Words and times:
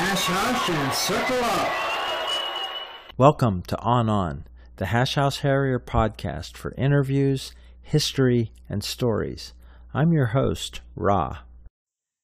hash 0.00 0.24
hash 0.28 0.70
and 0.70 0.94
circle 0.94 1.44
up. 1.44 3.18
Welcome 3.18 3.60
to 3.64 3.78
On 3.80 4.08
On, 4.08 4.46
the 4.76 4.86
Hash 4.86 5.16
House 5.16 5.40
Harrier 5.40 5.78
podcast 5.78 6.56
for 6.56 6.72
interviews, 6.78 7.52
history, 7.82 8.50
and 8.66 8.82
stories. 8.82 9.52
I'm 9.92 10.14
your 10.14 10.28
host, 10.28 10.80
Ra. 10.96 11.40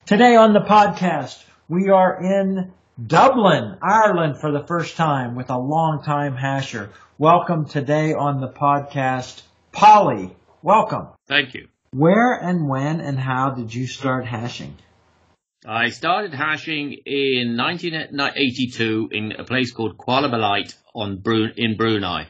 Today 0.06 0.36
on 0.36 0.54
the 0.54 0.60
podcast, 0.60 1.44
we 1.68 1.90
are 1.90 2.18
in 2.18 2.72
Dublin, 3.06 3.76
Ireland 3.82 4.40
for 4.40 4.50
the 4.50 4.66
first 4.66 4.96
time 4.96 5.34
with 5.34 5.50
a 5.50 5.58
longtime 5.58 6.34
hasher. 6.34 6.88
Welcome 7.18 7.66
today 7.66 8.14
on 8.14 8.40
the 8.40 8.48
podcast, 8.48 9.42
Polly. 9.72 10.34
Welcome. 10.62 11.08
Thank 11.28 11.52
you. 11.52 11.68
Where 11.90 12.32
and 12.32 12.70
when 12.70 13.02
and 13.02 13.18
how 13.18 13.50
did 13.50 13.74
you 13.74 13.86
start 13.86 14.24
hashing? 14.24 14.78
I 15.66 15.90
started 15.90 16.32
hashing 16.32 16.92
in 17.04 17.56
1982 17.56 19.08
in 19.10 19.32
a 19.32 19.42
place 19.44 19.72
called 19.72 19.98
Kuala 19.98 20.30
Belait 20.30 20.72
on 20.94 21.22
in 21.56 21.76
Brunei. 21.76 22.28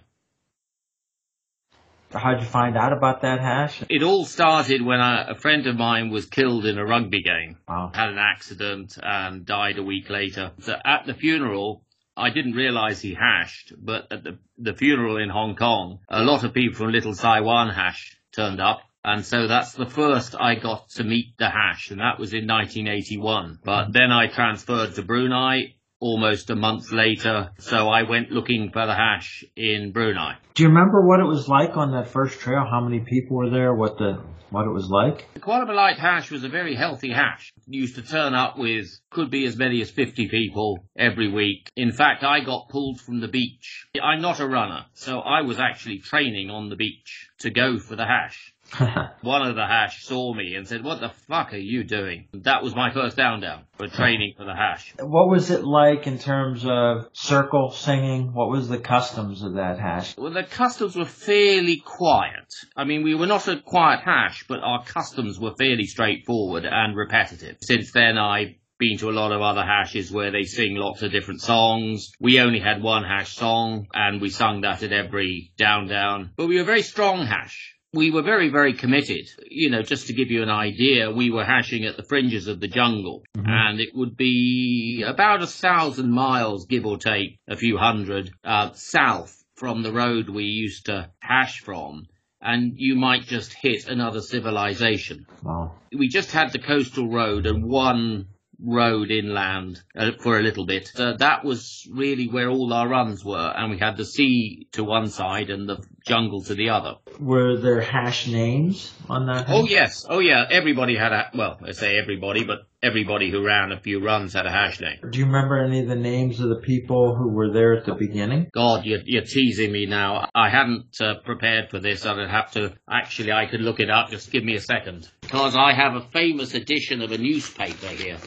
How'd 2.13 2.41
you 2.41 2.47
find 2.47 2.79
out 2.79 2.95
about 2.95 3.23
that 3.23 3.41
hash? 3.41 3.83
It 3.91 4.03
all 4.03 4.25
started 4.25 4.81
when 4.81 5.01
a, 5.01 5.27
a 5.31 5.35
friend 5.35 5.67
of 5.67 5.77
mine 5.77 6.09
was 6.09 6.25
killed 6.25 6.65
in 6.65 6.79
a 6.79 6.87
rugby 6.87 7.23
game. 7.23 7.59
Wow. 7.69 7.91
Had 7.93 8.09
an 8.09 8.19
accident 8.19 8.97
and 9.03 9.45
died 9.45 9.77
a 9.77 9.83
week 9.83 10.09
later. 10.09 10.53
So 10.61 10.75
at 10.83 11.05
the 11.05 11.13
funeral, 11.13 11.85
I 12.17 12.31
didn't 12.31 12.55
realize 12.55 13.03
he 13.03 13.15
hashed, 13.15 13.75
but 13.77 14.11
at 14.11 14.25
the, 14.25 14.39
the 14.57 14.73
funeral 14.73 15.19
in 15.19 15.29
Hong 15.29 15.57
Kong, 15.57 15.99
a 16.09 16.23
lot 16.23 16.43
of 16.45 16.55
people 16.55 16.79
from 16.79 16.91
Little 16.91 17.13
Sai 17.13 17.41
Wan 17.41 17.69
hash 17.69 18.17
turned 18.33 18.61
up. 18.61 18.81
And 19.07 19.25
so 19.25 19.47
that's 19.47 19.73
the 19.73 19.87
first 19.87 20.35
I 20.35 20.57
got 20.57 20.89
to 20.97 21.05
meet 21.05 21.39
the 21.39 21.49
hash, 21.49 21.93
and 21.93 22.01
that 22.01 22.19
was 22.19 22.35
in 22.35 22.49
1981. 22.49 23.61
But 23.63 23.85
mm-hmm. 23.85 23.93
then 23.93 24.11
I 24.11 24.27
transferred 24.27 24.97
to 24.97 25.03
Brunei 25.03 25.77
almost 26.01 26.51
a 26.51 26.57
month 26.57 26.91
later, 26.91 27.53
so 27.61 27.89
I 27.89 28.03
went 28.03 28.33
looking 28.33 28.71
for 28.73 28.85
the 28.85 28.95
hash 28.95 29.45
in 29.55 29.93
Brunei. 29.93 30.39
Do 30.55 30.65
you 30.65 30.71
remember 30.71 31.07
what 31.07 31.21
it 31.21 31.25
was 31.25 31.47
like 31.47 31.77
on 31.77 31.93
that 31.93 32.09
first 32.09 32.41
trail? 32.41 32.67
How 32.69 32.81
many 32.81 32.99
people 32.99 33.37
were 33.37 33.49
there? 33.49 33.73
What 33.73 33.97
the 33.97 34.25
what 34.51 34.67
it 34.67 34.73
was 34.73 34.89
like? 34.89 35.27
The 35.35 35.41
Kuala 35.41 35.67
Belait 35.67 35.99
hash 35.99 36.31
was 36.33 36.43
a 36.43 36.49
very 36.49 36.75
healthy 36.75 37.13
hash. 37.13 37.53
It 37.57 37.63
used 37.67 37.97
to 37.97 38.03
turn 38.03 38.35
up 38.35 38.59
with, 38.59 38.87
could 39.11 39.31
be 39.31 39.45
as 39.45 39.57
many 39.57 39.81
as 39.83 39.91
50 39.91 40.29
people 40.29 40.79
every 40.97 41.31
week. 41.31 41.71
In 41.77 41.93
fact, 41.93 42.25
I 42.25 42.41
got 42.41 42.69
pulled 42.69 43.01
from 43.01 43.21
the 43.21 43.29
beach. 43.29 43.87
I'm 44.03 44.23
not 44.23 44.41
a 44.41 44.47
runner, 44.47 44.87
so 44.95 45.21
I 45.21 45.43
was 45.43 45.61
actually 45.61 45.99
training 45.99 46.51
on 46.51 46.71
the 46.71 46.77
beach 46.77 47.29
to 47.41 47.51
go 47.51 47.79
for 47.79 47.97
the 47.97 48.07
hash. 48.07 48.53
One 49.23 49.43
of 49.43 49.55
the 49.55 49.67
hash 49.67 50.05
saw 50.05 50.35
me 50.35 50.55
and 50.55 50.67
said, 50.67 50.83
what 50.83 51.01
the 51.01 51.11
fuck 51.29 51.53
are 51.53 51.59
you 51.59 51.85
doing? 51.85 52.29
That 52.33 52.63
was 52.63 52.75
my 52.75 52.93
first 52.93 53.17
down 53.17 53.41
down 53.41 53.65
for 53.77 53.89
training 53.89 54.35
for 54.37 54.45
the 54.45 54.55
hash. 54.55 54.95
what 54.99 55.29
was 55.29 55.51
it 55.51 55.65
like 55.65 56.07
in 56.07 56.19
terms 56.19 56.65
of 56.67 57.09
circle 57.13 57.71
singing? 57.71 58.33
What 58.33 58.51
was 58.51 58.69
the 58.69 58.79
customs 58.79 59.43
of 59.43 59.55
that 59.55 59.79
hash? 59.79 60.17
Well, 60.17 60.33
the 60.33 60.43
customs 60.45 60.97
were 60.97 61.05
fairly 61.05 61.83
quiet. 61.85 62.53
I 62.77 62.85
mean, 62.85 63.03
we 63.03 63.15
were 63.15 63.27
not 63.27 63.49
a 63.49 63.61
quiet 63.61 64.01
hash, 64.01 64.45
but 64.49 64.61
our 64.61 64.85
customs 64.85 65.39
were 65.39 65.55
fairly 65.57 65.85
straightforward 65.85 66.65
and 66.65 66.97
repetitive. 66.97 67.57
Since 67.61 67.93
then, 67.93 68.19
I've 68.19 68.55
been 68.79 68.99
to 68.99 69.09
a 69.09 69.13
lot 69.13 69.33
of 69.33 69.41
other 69.41 69.65
hashes 69.65 70.11
where 70.11 70.31
they 70.31 70.43
sing 70.43 70.75
lots 70.75 71.03
of 71.03 71.11
different 71.13 71.41
songs. 71.41 72.11
We 72.21 72.41
only 72.41 72.61
had 72.61 72.83
one 72.83 73.05
hash 73.05 73.35
song, 73.35 73.87
and 73.95 74.21
we 74.21 74.29
sung 74.29 74.63
that 74.63 74.83
at 74.83 74.93
every 74.93 75.53
down 75.57 75.89
down. 75.89 76.33
But 76.37 76.49
we 76.49 76.57
were 76.57 76.63
a 76.63 76.67
very 76.67 76.83
strong 76.83 77.27
hash. 77.27 77.76
We 77.93 78.11
were 78.11 78.23
very, 78.23 78.51
very 78.51 78.75
committed. 78.75 79.27
You 79.49 79.71
know, 79.71 79.83
just 79.83 80.09
to 80.09 80.13
give 80.13 80.31
you 80.31 80.43
an 80.43 80.51
idea, 80.51 81.11
we 81.11 81.31
were 81.31 81.45
hashing 81.45 81.85
at 81.85 81.97
the 81.97 82.03
fringes 82.03 82.47
of 82.47 82.61
the 82.61 82.69
jungle, 82.69 83.23
and 83.35 83.81
it 83.81 83.91
would 83.95 84.17
be 84.17 85.05
about 85.07 85.43
a 85.43 85.47
thousand 85.47 86.11
miles, 86.11 86.67
give 86.67 86.85
or 86.85 86.99
take 86.99 87.39
a 87.49 87.57
few 87.57 87.79
hundred, 87.79 88.31
uh, 88.45 88.73
south 88.73 89.45
from 89.55 89.83
the 89.83 89.93
road 89.93 90.29
we 90.29 90.45
used 90.45 90.87
to 90.87 91.11
hash 91.21 91.61
from, 91.61 92.07
and 92.41 92.75
you 92.77 92.95
might 92.97 93.23
just 93.23 93.55
hit 93.55 93.89
another 93.89 94.21
civilization. 94.21 95.27
Wow. 95.43 95.77
We 95.97 96.09
just 96.09 96.33
had 96.33 96.53
the 96.53 96.59
coastal 96.59 97.09
road 97.09 97.47
and 97.47 97.65
one 97.65 98.27
road 98.63 99.11
inland 99.11 99.83
uh, 99.97 100.13
for 100.21 100.39
a 100.39 100.43
little 100.43 100.67
bit. 100.67 100.91
So 100.95 101.15
that 101.17 101.45
was 101.45 101.89
really 101.93 102.29
where 102.29 102.49
all 102.49 102.73
our 102.73 102.89
runs 102.89 103.25
were, 103.25 103.53
and 103.57 103.71
we 103.71 103.79
had 103.79 103.97
the 103.97 104.05
sea 104.05 104.69
to 104.73 104.85
one 104.85 105.09
side 105.09 105.51
and 105.51 105.69
the 105.69 105.85
jungle 106.07 106.43
to 106.45 106.55
the 106.55 106.71
other. 106.71 106.97
Were 107.19 107.57
there 107.57 107.81
hash 107.81 108.27
names 108.27 108.93
on 109.09 109.27
that? 109.27 109.47
Oh 109.49 109.67
yes, 109.67 110.07
oh 110.09 110.21
yeah, 110.21 110.47
everybody 110.51 110.97
had 110.97 111.13
a, 111.13 111.31
well, 111.35 111.59
I 111.63 111.73
say 111.73 111.99
everybody, 111.99 112.45
but 112.45 112.67
everybody 112.87 113.31
who 113.31 113.45
ran 113.45 113.73
a 113.73 113.81
few 113.81 114.03
runs 114.05 114.33
had 114.35 114.47
a 114.47 114.51
hash 114.51 114.81
name. 114.81 114.99
Do 115.11 115.19
you 115.19 115.27
remember 115.27 115.59
any 115.63 115.81
of 115.81 115.89
the 115.89 115.97
names 115.97 116.41
of 116.41 116.49
the 116.49 116.61
people 116.63 117.17
who 117.17 117.29
were 117.31 117.53
there 117.53 117.75
at 117.77 117.85
the 117.85 117.95
beginning? 117.95 118.49
God, 118.55 118.85
you're, 118.85 119.01
you're 119.05 119.23
teasing 119.25 119.73
me 119.73 119.87
now. 119.87 120.29
I 120.35 120.49
hadn't 120.49 120.97
uh, 121.01 121.15
prepared 121.25 121.71
for 121.71 121.81
this. 121.81 122.07
I'd 122.07 122.31
have 122.31 122.53
to, 122.53 122.75
actually, 122.89 123.33
I 123.33 123.47
could 123.47 123.61
look 123.61 123.81
it 123.81 123.91
up. 123.91 124.11
Just 124.11 124.31
give 124.31 124.45
me 124.45 124.55
a 124.55 124.61
second. 124.61 125.09
Because 125.23 125.57
I 125.57 125.73
have 125.73 125.95
a 125.95 126.09
famous 126.13 126.55
edition 126.55 127.03
of 127.03 127.11
a 127.13 127.19
newspaper 127.19 127.89
here. 127.89 128.19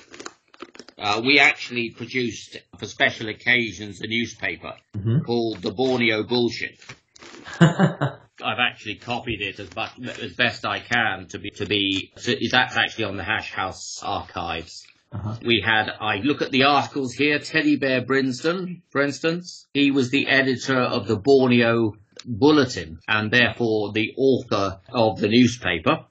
Uh, 0.98 1.22
we 1.26 1.40
actually 1.40 1.92
produced, 1.92 2.58
for 2.78 2.86
special 2.86 3.30
occasions, 3.30 4.02
a 4.02 4.08
newspaper 4.08 4.74
Mhm. 4.98 5.24
called 5.26 5.62
The 5.62 5.72
Borneo 5.72 6.24
Bullshit. 6.24 6.78
I've 8.44 8.60
actually 8.60 8.96
copied 8.96 9.42
it 9.42 9.60
as, 9.60 9.70
but, 9.70 9.92
as 10.22 10.34
best 10.34 10.66
I 10.66 10.80
can 10.80 11.28
to 11.28 11.40
be, 11.40 11.50
to 11.52 11.66
be, 11.66 12.12
so 12.18 12.34
that's 12.52 12.78
actually 12.78 13.06
on 13.06 13.18
the 13.18 13.24
Hash 13.24 13.52
House 13.52 14.02
archives. 14.04 14.86
Uh-huh. 15.12 15.36
We 15.44 15.64
had, 15.66 15.90
I 16.00 16.18
look 16.18 16.42
at 16.42 16.52
the 16.52 16.64
articles 16.64 17.14
here, 17.14 17.40
Teddy 17.40 17.78
Bear 17.78 18.02
Brinston, 18.02 18.82
for 18.92 19.02
instance. 19.02 19.68
He 19.74 19.92
was 19.92 20.12
the 20.12 20.28
editor 20.28 20.80
of 20.80 21.08
the 21.08 21.16
Borneo 21.16 21.94
Bulletin 22.26 23.00
and 23.08 23.32
therefore 23.32 23.92
the 23.94 24.14
author 24.18 24.80
of 24.90 25.20
the 25.20 25.28
newspaper. 25.28 26.06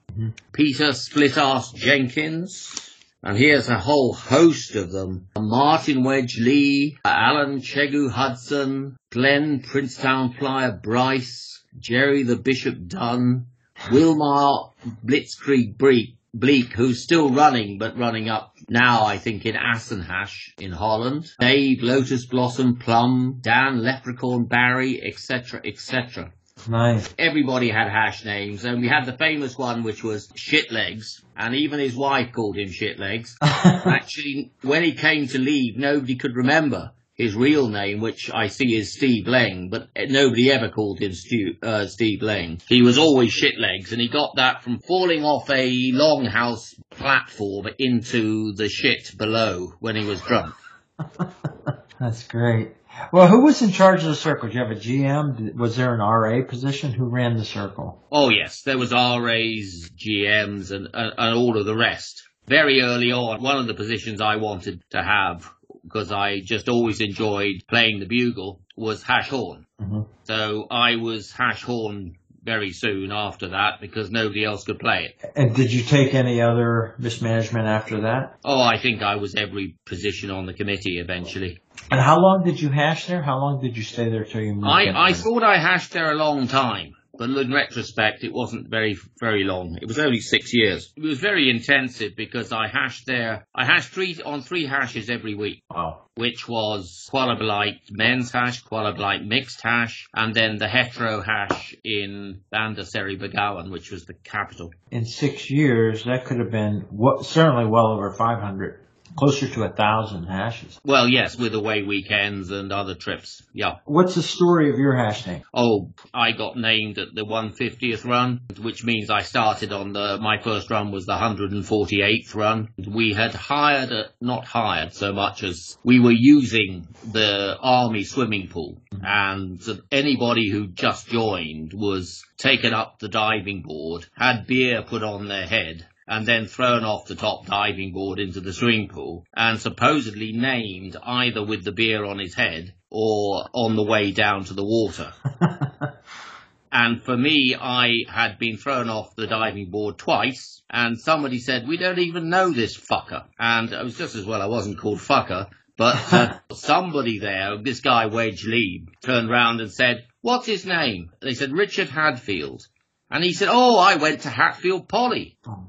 Peter 0.51 0.91
Split 0.91 1.31
Splitass 1.31 1.73
Jenkins. 1.75 2.89
And 3.21 3.37
here's 3.37 3.69
a 3.69 3.77
whole 3.77 4.13
host 4.13 4.75
of 4.75 4.91
them. 4.91 5.27
Martin 5.37 6.03
Wedge 6.03 6.37
Lee, 6.39 6.97
Alan 7.03 7.59
Chegu 7.59 8.09
Hudson, 8.09 8.97
Glenn 9.11 9.61
Princetown 9.61 10.33
Flyer 10.33 10.71
Bryce, 10.71 11.58
Jerry 11.77 12.23
the 12.23 12.35
Bishop 12.35 12.87
Dunn, 12.87 13.47
Wilmar 13.87 14.71
Blitzkrieg 15.05 15.77
Bleak, 15.77 16.15
Bleak, 16.33 16.73
who's 16.73 17.03
still 17.03 17.29
running, 17.29 17.77
but 17.77 17.97
running 17.97 18.29
up 18.29 18.55
now, 18.69 19.05
I 19.05 19.17
think, 19.17 19.45
in 19.45 19.55
Assenhash 19.55 20.53
in 20.59 20.71
Holland. 20.71 21.31
Dave 21.39 21.81
Lotus 21.81 22.25
Blossom 22.25 22.77
Plum, 22.77 23.39
Dan 23.41 23.81
Leprechaun 23.81 24.45
Barry, 24.45 25.01
etc., 25.01 25.61
etc. 25.63 26.31
nice. 26.67 27.13
Everybody 27.17 27.69
had 27.69 27.89
hash 27.89 28.25
names, 28.25 28.65
and 28.65 28.81
we 28.81 28.87
had 28.87 29.05
the 29.05 29.17
famous 29.17 29.57
one, 29.57 29.83
which 29.83 30.03
was 30.03 30.27
Shitlegs, 30.29 31.21
and 31.35 31.55
even 31.55 31.79
his 31.79 31.95
wife 31.95 32.31
called 32.31 32.57
him 32.57 32.69
Shitlegs. 32.69 33.35
Actually, 33.41 34.51
when 34.61 34.83
he 34.83 34.93
came 34.93 35.27
to 35.27 35.39
leave, 35.39 35.77
nobody 35.77 36.15
could 36.15 36.35
remember 36.35 36.91
his 37.19 37.35
real 37.35 37.67
name, 37.67 37.99
which 37.99 38.31
I 38.33 38.47
see 38.47 38.73
is 38.75 38.93
Steve 38.93 39.25
Leng, 39.25 39.69
but 39.69 39.89
nobody 40.07 40.49
ever 40.49 40.69
called 40.69 41.01
him 41.01 41.11
Stu, 41.11 41.55
uh, 41.61 41.85
Steve 41.85 42.21
Leng. 42.21 42.61
He 42.69 42.81
was 42.81 42.97
always 42.97 43.31
Shitlegs, 43.33 43.91
and 43.91 43.99
he 43.99 44.07
got 44.07 44.37
that 44.37 44.63
from 44.63 44.79
falling 44.79 45.25
off 45.25 45.49
a 45.49 45.91
longhouse 45.91 46.75
platform 46.89 47.67
into 47.77 48.53
the 48.53 48.69
shit 48.69 49.17
below 49.17 49.73
when 49.79 49.97
he 49.97 50.05
was 50.05 50.21
drunk. 50.21 50.55
That's 51.99 52.23
great. 52.23 52.69
Well, 53.11 53.27
who 53.27 53.43
was 53.43 53.61
in 53.61 53.71
charge 53.71 54.03
of 54.03 54.09
the 54.09 54.15
circle? 54.15 54.47
Did 54.47 54.55
you 54.55 54.61
have 54.61 54.71
a 54.71 54.79
GM? 54.79 55.55
Was 55.55 55.75
there 55.75 55.93
an 55.93 55.99
RA 55.99 56.45
position? 56.47 56.93
Who 56.93 57.09
ran 57.09 57.35
the 57.35 57.45
circle? 57.45 58.01
Oh 58.11 58.29
yes, 58.29 58.61
there 58.61 58.77
was 58.77 58.93
RAs, 58.93 59.89
GMs, 59.93 60.71
and, 60.71 60.87
and, 60.93 61.13
and 61.17 61.37
all 61.37 61.57
of 61.57 61.65
the 61.65 61.75
rest. 61.75 62.23
Very 62.47 62.81
early 62.81 63.11
on, 63.11 63.43
one 63.43 63.57
of 63.57 63.67
the 63.67 63.73
positions 63.73 64.21
I 64.21 64.37
wanted 64.37 64.81
to 64.91 65.03
have, 65.03 65.51
because 65.91 66.11
I 66.11 66.39
just 66.41 66.69
always 66.69 67.01
enjoyed 67.01 67.63
playing 67.67 67.99
the 67.99 68.05
bugle, 68.05 68.61
was 68.77 69.01
hash 69.03 69.29
horn. 69.29 69.65
Mhm. 69.81 70.05
So 70.23 70.67
I 70.69 70.95
was 70.97 71.31
hash 71.31 71.63
horn 71.63 72.15
very 72.43 72.71
soon 72.71 73.11
after 73.11 73.49
that 73.49 73.81
because 73.81 74.09
nobody 74.09 74.45
else 74.45 74.63
could 74.63 74.79
play 74.79 75.09
it. 75.09 75.31
And 75.35 75.53
did 75.55 75.73
you 75.73 75.83
take 75.83 76.13
any 76.13 76.41
other 76.41 76.95
mismanagement 76.97 77.67
after 77.67 78.01
that? 78.01 78.37
Oh, 78.45 78.61
I 78.61 78.77
think 78.77 79.01
I 79.01 79.17
was 79.17 79.35
every 79.35 79.75
position 79.85 80.31
on 80.31 80.45
the 80.45 80.53
committee 80.53 80.99
eventually. 80.99 81.59
And 81.91 81.99
how 81.99 82.19
long 82.19 82.43
did 82.45 82.61
you 82.61 82.69
hash 82.69 83.07
there? 83.07 83.21
How 83.21 83.37
long 83.39 83.61
did 83.61 83.75
you 83.75 83.83
stay 83.83 84.09
there 84.09 84.23
till 84.23 84.41
you 84.41 84.53
moved? 84.53 84.67
I. 84.67 85.09
I 85.09 85.13
thought 85.13 85.43
I 85.43 85.57
hashed 85.59 85.91
there 85.91 86.11
a 86.11 86.15
long 86.15 86.47
time, 86.47 86.93
but 87.19 87.29
in 87.29 87.53
retrospect, 87.53 88.23
it 88.23 88.31
wasn't 88.33 88.69
very, 88.69 88.97
very 89.19 89.43
long. 89.43 89.77
It 89.81 89.87
was 89.87 89.99
only 89.99 90.21
six 90.21 90.53
years. 90.53 90.91
It 90.95 91.03
was 91.03 91.19
very 91.19 91.49
intensive 91.49 92.15
because 92.15 92.53
I 92.53 92.69
hashed 92.69 93.05
there, 93.05 93.45
I 93.53 93.65
hashed 93.65 93.89
three, 93.89 94.17
on 94.25 94.41
three 94.41 94.65
hashes 94.65 95.09
every 95.09 95.35
week, 95.35 95.61
Wow. 95.69 96.05
which 96.15 96.47
was 96.47 97.07
Kuala 97.11 97.37
Belait 97.37 97.79
men's 97.91 98.31
hash, 98.31 98.63
Kuala 98.63 98.95
Belait 98.95 99.27
mixed 99.27 99.61
hash, 99.61 100.07
and 100.15 100.33
then 100.33 100.57
the 100.57 100.69
hetero 100.69 101.21
hash 101.21 101.75
in 101.83 102.39
Bandar 102.51 102.85
Seri 102.85 103.17
Begawan, 103.17 103.69
which 103.69 103.91
was 103.91 104.05
the 104.05 104.13
capital. 104.13 104.71
In 104.89 105.05
six 105.05 105.51
years, 105.51 106.05
that 106.05 106.23
could 106.23 106.39
have 106.39 106.51
been 106.51 106.85
what, 106.89 107.25
certainly 107.25 107.65
well 107.65 107.87
over 107.87 108.13
500 108.13 108.79
Closer 109.15 109.47
to 109.49 109.63
a 109.63 109.69
thousand 109.69 110.25
hashes. 110.25 110.79
Well, 110.85 111.07
yes, 111.07 111.37
with 111.37 111.53
away 111.53 111.83
weekends 111.83 112.51
and 112.51 112.71
other 112.71 112.95
trips. 112.95 113.43
Yeah. 113.53 113.77
What's 113.85 114.15
the 114.15 114.23
story 114.23 114.69
of 114.69 114.77
your 114.77 114.95
hash 114.95 115.23
tank? 115.23 115.43
Oh, 115.53 115.91
I 116.13 116.31
got 116.31 116.57
named 116.57 116.97
at 116.97 117.13
the 117.13 117.25
150th 117.25 118.05
run, 118.05 118.41
which 118.61 118.83
means 118.83 119.09
I 119.09 119.21
started 119.21 119.73
on 119.73 119.93
the, 119.93 120.17
my 120.21 120.41
first 120.41 120.69
run 120.69 120.91
was 120.91 121.05
the 121.05 121.13
148th 121.13 122.35
run. 122.35 122.69
We 122.87 123.13
had 123.13 123.33
hired, 123.33 123.91
a, 123.91 124.09
not 124.21 124.45
hired 124.45 124.93
so 124.93 125.13
much 125.13 125.43
as 125.43 125.77
we 125.83 125.99
were 125.99 126.11
using 126.11 126.87
the 127.11 127.57
army 127.61 128.03
swimming 128.03 128.47
pool 128.47 128.77
and 129.01 129.61
anybody 129.91 130.49
who 130.49 130.67
just 130.67 131.07
joined 131.07 131.73
was 131.73 132.23
taken 132.37 132.73
up 132.73 132.99
the 132.99 133.07
diving 133.07 133.61
board, 133.61 134.05
had 134.15 134.47
beer 134.47 134.81
put 134.81 135.03
on 135.03 135.27
their 135.27 135.45
head, 135.45 135.85
and 136.09 136.25
then 136.25 136.47
thrown 136.47 136.83
off 136.83 137.05
the 137.05 137.15
top 137.15 137.45
diving 137.45 137.93
board 137.93 138.19
into 138.19 138.41
the 138.41 138.51
swimming 138.51 138.87
pool 138.87 139.23
and 139.35 139.61
supposedly 139.61 140.33
named 140.33 140.97
either 141.03 141.45
with 141.45 141.63
the 141.63 141.71
beer 141.71 142.03
on 142.03 142.17
his 142.17 142.33
head 142.33 142.73
or 142.89 143.47
on 143.53 143.75
the 143.75 143.83
way 143.83 144.11
down 144.11 144.43
to 144.43 144.55
the 144.55 144.65
water. 144.65 145.13
and 146.71 147.03
for 147.03 147.15
me, 147.15 147.55
I 147.57 147.91
had 148.09 148.39
been 148.39 148.57
thrown 148.57 148.89
off 148.89 149.15
the 149.15 149.27
diving 149.27 149.69
board 149.69 149.99
twice 149.99 150.63
and 150.67 150.99
somebody 150.99 151.37
said, 151.37 151.67
we 151.67 151.77
don't 151.77 151.99
even 151.99 152.31
know 152.31 152.49
this 152.49 152.75
fucker. 152.75 153.25
And 153.37 153.71
it 153.71 153.83
was 153.83 153.95
just 153.95 154.15
as 154.15 154.25
well 154.25 154.41
I 154.41 154.47
wasn't 154.47 154.79
called 154.79 154.97
fucker. 154.97 155.47
But 155.77 156.11
uh, 156.11 156.39
somebody 156.53 157.19
there, 157.19 157.59
this 157.61 157.81
guy 157.81 158.07
Wedge 158.07 158.45
Lee, 158.45 158.87
turned 159.03 159.29
round 159.29 159.61
and 159.61 159.71
said, 159.71 160.07
what's 160.21 160.47
his 160.47 160.65
name? 160.65 161.11
They 161.21 161.35
said, 161.35 161.51
Richard 161.51 161.89
Hadfield. 161.89 162.63
And 163.11 163.23
he 163.23 163.33
said, 163.33 163.49
oh, 163.51 163.77
I 163.77 163.97
went 163.97 164.21
to 164.21 164.29
Hatfield 164.29 164.89
Poly. 164.89 165.37
Oh. 165.47 165.67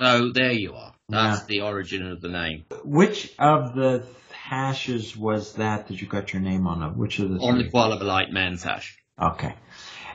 So 0.00 0.30
there 0.32 0.52
you 0.52 0.72
are. 0.74 0.94
That's 1.10 1.40
Yeah. 1.42 1.46
the 1.46 1.60
origin 1.60 2.06
of 2.10 2.22
the 2.22 2.28
name. 2.30 2.64
Which 2.84 3.30
of 3.38 3.74
the 3.74 4.06
hashes 4.32 5.14
was 5.14 5.52
that 5.54 5.88
that 5.88 6.00
you 6.00 6.08
got 6.08 6.32
your 6.32 6.40
name 6.40 6.66
on? 6.66 6.82
Of 6.82 6.96
which 6.96 7.18
of 7.18 7.28
the 7.28 7.36
On 7.40 7.58
the 7.58 7.64
three? 7.64 7.70
Kuala 7.70 8.00
Belait 8.00 8.30
Men's 8.32 8.62
Hash. 8.62 8.96
Okay. 9.20 9.54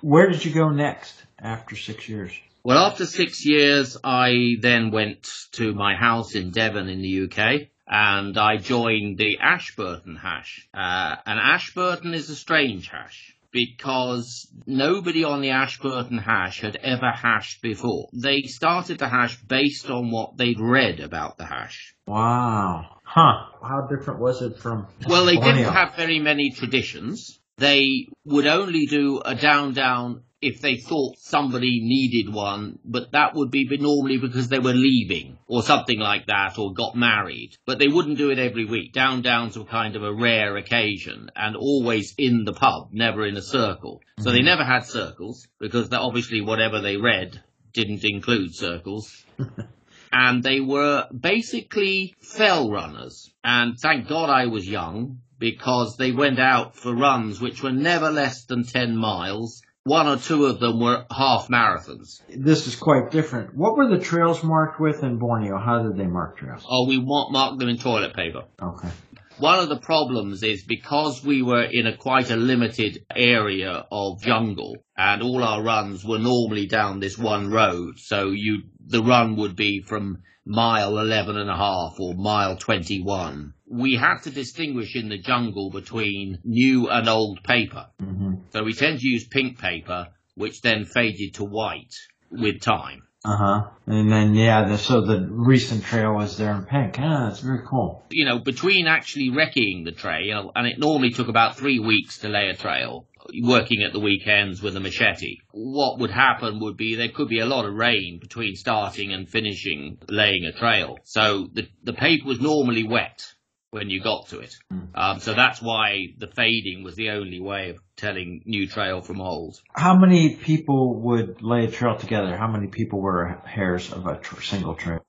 Where 0.02 0.28
did 0.32 0.44
you 0.44 0.52
go 0.54 0.70
next 0.72 1.14
after 1.38 1.76
six 1.76 2.10
years? 2.10 2.32
Well, 2.64 2.84
after 2.84 3.06
six 3.06 3.46
years, 3.46 3.96
I 4.04 4.56
then 4.60 4.90
went 4.90 5.30
to 5.52 5.72
my 5.76 5.94
house 5.96 6.34
in 6.34 6.50
Devon 6.50 6.90
in 6.90 7.04
the 7.04 7.26
UK 7.26 7.70
and 7.88 8.36
I 8.40 8.58
joined 8.58 9.20
the 9.20 9.38
Ashburton 9.40 10.16
hash. 10.16 10.68
Uh, 10.74 11.16
and 11.28 11.40
Ashburton 11.40 12.16
is 12.16 12.32
a 12.32 12.36
strange 12.36 12.90
hash 12.90 13.35
because 13.56 14.52
nobody 14.68 15.24
on 15.24 15.40
the 15.40 15.52
Ashburton 15.52 16.18
hash 16.18 16.60
had 16.60 16.76
ever 16.76 17.10
hashed 17.10 17.62
before. 17.62 18.10
They 18.12 18.42
started 18.42 19.00
the 19.00 19.08
hash 19.08 19.42
based 19.44 19.90
on 19.90 20.12
what 20.12 20.36
they'd 20.36 20.60
read 20.60 21.00
about 21.00 21.38
the 21.38 21.46
hash. 21.46 21.96
Wow. 22.06 22.98
Huh. 23.06 23.46
How 23.64 23.88
different 23.90 24.20
was 24.20 24.42
it 24.42 24.58
from? 24.58 24.88
Well, 25.08 25.24
they 25.24 25.38
didn't 25.38 25.72
have 25.72 25.96
very 25.96 26.20
many 26.20 26.52
traditions. 26.52 27.40
They 27.58 28.10
would 28.26 28.46
only 28.46 28.88
do 28.88 29.22
a 29.24 29.36
down 29.36 29.74
down 29.74 30.24
if 30.42 30.62
they 30.62 30.78
thought 30.78 31.18
somebody 31.18 31.80
needed 31.82 32.34
one, 32.34 32.80
but 32.84 33.12
that 33.12 33.34
would 33.34 33.52
be 33.52 33.66
normally 33.78 34.18
because 34.18 34.48
they 34.48 34.60
were 34.60 34.74
leaving 34.74 35.38
or 35.48 35.64
something 35.64 36.00
like 36.00 36.28
that 36.28 36.58
or 36.58 36.74
got 36.74 36.96
married. 36.96 37.58
But 37.66 37.80
they 37.80 37.88
wouldn't 37.88 38.18
do 38.18 38.30
it 38.30 38.40
every 38.40 38.66
week. 38.66 38.94
Down 38.94 39.22
downs 39.22 39.58
were 39.58 39.66
kind 39.66 39.96
of 39.96 40.04
a 40.04 40.14
rare 40.14 40.58
occasion 40.58 41.30
and 41.36 41.56
always 41.56 42.14
in 42.18 42.44
the 42.44 42.54
pub, 42.54 42.90
never 42.92 43.26
in 43.26 43.38
a 43.38 43.42
circle. 43.42 44.02
So 44.20 44.32
they 44.32 44.40
mm-hmm. 44.40 44.46
never 44.46 44.64
had 44.64 44.86
circles 44.86 45.48
because 45.60 45.92
obviously 45.92 46.42
whatever 46.42 46.82
they 46.82 46.98
read 46.98 47.42
didn't 47.74 48.06
include 48.06 48.56
circles 48.56 49.26
and 50.14 50.44
they 50.44 50.62
were 50.62 51.08
basically 51.18 52.16
fell 52.22 52.72
runners. 52.72 53.34
And 53.44 53.78
thank 53.78 54.08
God 54.08 54.30
I 54.30 54.46
was 54.48 54.68
young 54.68 55.20
because 55.40 55.98
they 55.98 56.12
went 56.12 56.40
out 56.40 56.76
for 56.76 56.96
runs 56.96 57.42
which 57.42 57.62
were 57.62 57.72
never 57.72 58.10
less 58.10 58.46
than 58.46 58.64
10 58.64 58.96
miles. 58.96 59.62
One 59.88 60.08
or 60.08 60.18
two 60.18 60.48
of 60.48 60.60
them 60.60 60.80
were 60.80 61.06
half 61.12 61.48
marathons. 61.48 62.20
This 62.28 62.66
is 62.66 62.76
quite 62.76 63.12
different. 63.12 63.56
What 63.56 63.78
were 63.78 63.88
the 63.88 64.04
trails 64.04 64.44
marked 64.44 64.80
with 64.80 65.04
in 65.04 65.20
Borneo? 65.20 65.60
How 65.60 65.84
did 65.84 65.96
they 65.96 66.08
mark 66.08 66.40
trails? 66.40 66.66
Oh, 66.68 66.88
we 66.88 67.00
marked 67.00 67.60
them 67.60 67.70
in 67.70 67.78
toilet 67.78 68.16
paper. 68.16 68.46
Okay. 68.60 68.90
One 69.38 69.60
of 69.60 69.70
the 69.70 69.78
problems 69.78 70.42
is 70.42 70.64
because 70.64 71.24
we 71.24 71.44
were 71.44 71.62
in 71.62 71.86
a 71.86 71.96
quite 71.96 72.32
a 72.32 72.36
limited 72.36 73.06
area 73.16 73.86
of 73.92 74.24
jungle 74.24 74.78
and 74.98 75.22
all 75.22 75.44
our 75.44 75.62
runs 75.62 76.04
were 76.04 76.18
normally 76.18 76.66
down 76.66 77.00
this 77.00 77.16
one 77.16 77.52
road. 77.52 78.00
So 78.00 78.32
you, 78.32 78.64
the 78.84 79.04
run 79.04 79.36
would 79.36 79.56
be 79.56 79.82
from 79.82 80.24
mile 80.46 80.98
11 81.00 81.38
and 81.38 81.50
a 81.50 81.56
half 81.56 81.96
or 82.00 82.14
mile 82.14 82.56
21. 82.56 83.54
We 83.68 83.96
had 83.96 84.20
to 84.24 84.30
distinguish 84.30 84.96
in 84.96 85.10
the 85.10 85.18
jungle 85.18 85.72
between 85.72 86.40
new 86.44 86.90
and 86.90 87.10
old 87.10 87.44
paper. 87.44 87.88
hmm 88.00 88.36
So 88.52 88.64
we 88.64 88.74
tend 88.74 89.00
to 89.00 89.08
use 89.08 89.28
pink 89.28 89.60
paper, 89.60 90.08
which 90.36 90.62
then 90.62 90.86
faded 90.86 91.36
to 91.36 91.44
white 91.44 91.94
with 92.30 92.62
time. 92.62 93.02
Uh 93.24 93.38
huh. 93.38 93.62
And 93.88 94.12
then 94.12 94.36
yeah, 94.36 94.68
the, 94.68 94.78
so 94.78 95.02
the 95.02 95.28
recent 95.32 95.84
trail 95.84 96.14
was 96.14 96.38
there 96.38 96.54
in 96.54 96.66
pink. 96.66 96.98
Ah, 97.00 97.28
that's 97.28 97.40
very 97.40 97.64
cool. 97.68 98.06
you 98.12 98.24
know, 98.24 98.38
between 98.38 98.86
actually 98.86 99.32
wrecking 99.32 99.84
the 99.84 99.92
trail, 99.92 100.52
and 100.56 100.68
it 100.68 100.78
normally 100.78 101.10
took 101.10 101.28
about 101.28 101.58
three 101.58 101.80
weeks 101.80 102.20
to 102.20 102.30
lay 102.30 102.50
a 102.50 102.56
trail, 102.56 103.08
working 103.42 103.84
at 103.84 103.94
the 103.94 104.00
weekends 104.00 104.62
with 104.62 104.76
a 104.76 104.80
machete, 104.80 105.38
what 105.52 106.00
would 106.00 106.12
happen 106.12 106.60
would 106.60 106.78
be 106.78 106.96
there 106.96 107.10
could 107.10 107.30
be 107.30 107.40
a 107.40 107.46
lot 107.46 107.66
of 107.66 107.74
rain 107.74 108.20
between 108.22 108.56
starting 108.56 109.14
and 109.14 109.30
finishing 109.30 109.98
laying 110.10 110.46
a 110.46 110.58
trail. 110.58 110.98
So 111.04 111.48
the, 111.54 111.68
the 111.84 111.94
paper 111.94 112.28
was 112.28 112.40
normally 112.40 112.84
wet 112.84 113.26
when 113.72 113.90
you 113.90 114.02
got 114.02 114.28
to 114.30 114.40
it. 114.40 114.56
Um, 114.96 115.20
so 115.20 115.34
that's 115.34 115.62
why 115.62 116.14
the 116.18 116.28
fading 116.28 116.84
was 116.84 116.96
the 116.96 117.10
only 117.10 117.42
way 117.42 117.72
of 117.72 117.80
telling 117.98 118.42
new 118.46 118.68
trail 118.68 119.02
from 119.02 119.20
old. 119.20 119.60
How 119.74 119.98
many 119.98 120.36
people 120.36 121.02
would 121.02 121.42
lay 121.42 121.66
a 121.66 121.72
trail 121.72 121.98
together? 121.98 122.38
How 122.38 122.48
many 122.48 122.68
people 122.68 123.02
were 123.02 123.42
hares 123.46 123.92
of 123.92 124.08
a 124.08 124.18
tr- 124.18 124.42
single 124.42 124.76
trail 124.76 125.05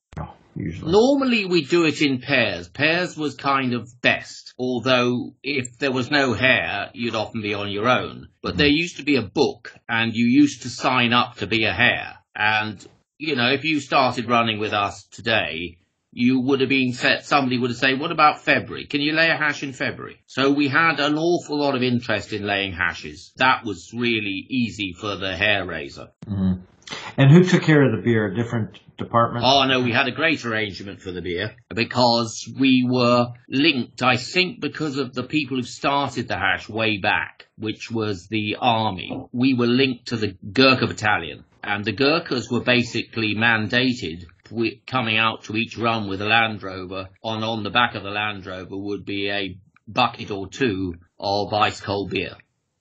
usually? 0.56 0.90
Normally 0.90 1.44
we 1.44 1.64
do 1.64 1.84
it 1.84 2.00
in 2.02 2.20
pairs. 2.20 2.68
Pairs 2.68 3.16
was 3.16 3.34
kind 3.34 3.74
of 3.74 3.88
best. 4.00 4.54
Although 4.58 5.34
if 5.42 5.78
there 5.78 5.92
was 5.92 6.10
no 6.10 6.32
hare, 6.32 6.90
you'd 6.94 7.14
often 7.14 7.42
be 7.42 7.54
on 7.54 7.70
your 7.70 7.88
own. 7.88 8.28
But 8.42 8.56
there 8.56 8.66
used 8.66 8.96
to 8.96 9.04
be 9.04 9.16
a 9.16 9.22
book 9.22 9.74
and 9.88 10.12
you 10.14 10.26
used 10.26 10.62
to 10.62 10.70
sign 10.70 11.12
up 11.12 11.36
to 11.36 11.46
be 11.46 11.64
a 11.64 11.72
hare. 11.72 12.16
And, 12.34 12.84
you 13.18 13.36
know, 13.36 13.50
if 13.50 13.64
you 13.64 13.80
started 13.80 14.28
running 14.28 14.58
with 14.58 14.72
us 14.72 15.06
today, 15.10 15.78
you 16.12 16.40
would 16.40 16.60
have 16.60 16.70
been 16.70 16.94
set, 16.94 17.26
somebody 17.26 17.58
would 17.58 17.70
have 17.70 17.78
said, 17.78 18.00
what 18.00 18.10
about 18.10 18.40
February? 18.40 18.86
Can 18.86 19.02
you 19.02 19.12
lay 19.12 19.28
a 19.28 19.36
hash 19.36 19.62
in 19.62 19.74
February? 19.74 20.22
So 20.26 20.50
we 20.50 20.68
had 20.68 20.98
an 20.98 21.18
awful 21.18 21.58
lot 21.58 21.74
of 21.74 21.82
interest 21.82 22.32
in 22.32 22.46
laying 22.46 22.72
hashes. 22.72 23.32
That 23.36 23.66
was 23.66 23.92
really 23.92 24.46
easy 24.48 24.94
for 24.98 25.16
the 25.16 25.36
hare 25.36 25.66
raiser. 25.66 26.08
hmm 26.26 26.45
And 27.16 27.30
who 27.30 27.44
took 27.44 27.62
care 27.62 27.82
of 27.82 27.96
the 27.96 28.02
beer? 28.02 28.34
Different 28.34 28.78
departments? 28.98 29.46
Oh 29.48 29.64
no, 29.66 29.80
we 29.80 29.92
had 29.92 30.06
a 30.06 30.12
great 30.12 30.44
arrangement 30.44 31.00
for 31.00 31.12
the 31.12 31.22
beer 31.22 31.54
because 31.74 32.46
we 32.58 32.86
were 32.88 33.28
linked, 33.48 34.02
I 34.02 34.16
think 34.16 34.60
because 34.60 34.98
of 34.98 35.14
the 35.14 35.22
people 35.22 35.56
who 35.56 35.62
started 35.62 36.28
the 36.28 36.36
hash 36.36 36.68
way 36.68 36.98
back, 36.98 37.46
which 37.58 37.90
was 37.90 38.28
the 38.28 38.56
army. 38.60 39.18
We 39.32 39.54
were 39.54 39.66
linked 39.66 40.08
to 40.08 40.16
the 40.16 40.36
Gurkha 40.52 40.86
battalion 40.86 41.44
and 41.66 41.84
the 41.84 41.92
Gurkhas 41.92 42.50
were 42.50 42.60
basically 42.60 43.34
mandated 43.34 44.24
coming 44.86 45.18
out 45.18 45.42
to 45.44 45.56
each 45.56 45.76
run 45.76 46.08
with 46.08 46.22
a 46.22 46.24
Land 46.24 46.62
Rover 46.62 47.08
on, 47.22 47.42
on 47.42 47.64
the 47.64 47.70
back 47.70 47.96
of 47.96 48.04
the 48.04 48.10
Land 48.10 48.46
Rover 48.46 48.76
would 48.76 49.04
be 49.04 49.28
a 49.28 49.58
bucket 49.88 50.30
or 50.30 50.46
two 50.46 50.94
of 51.18 51.52
ice 51.52 51.80
cold 51.80 52.10
beer. 52.10 52.36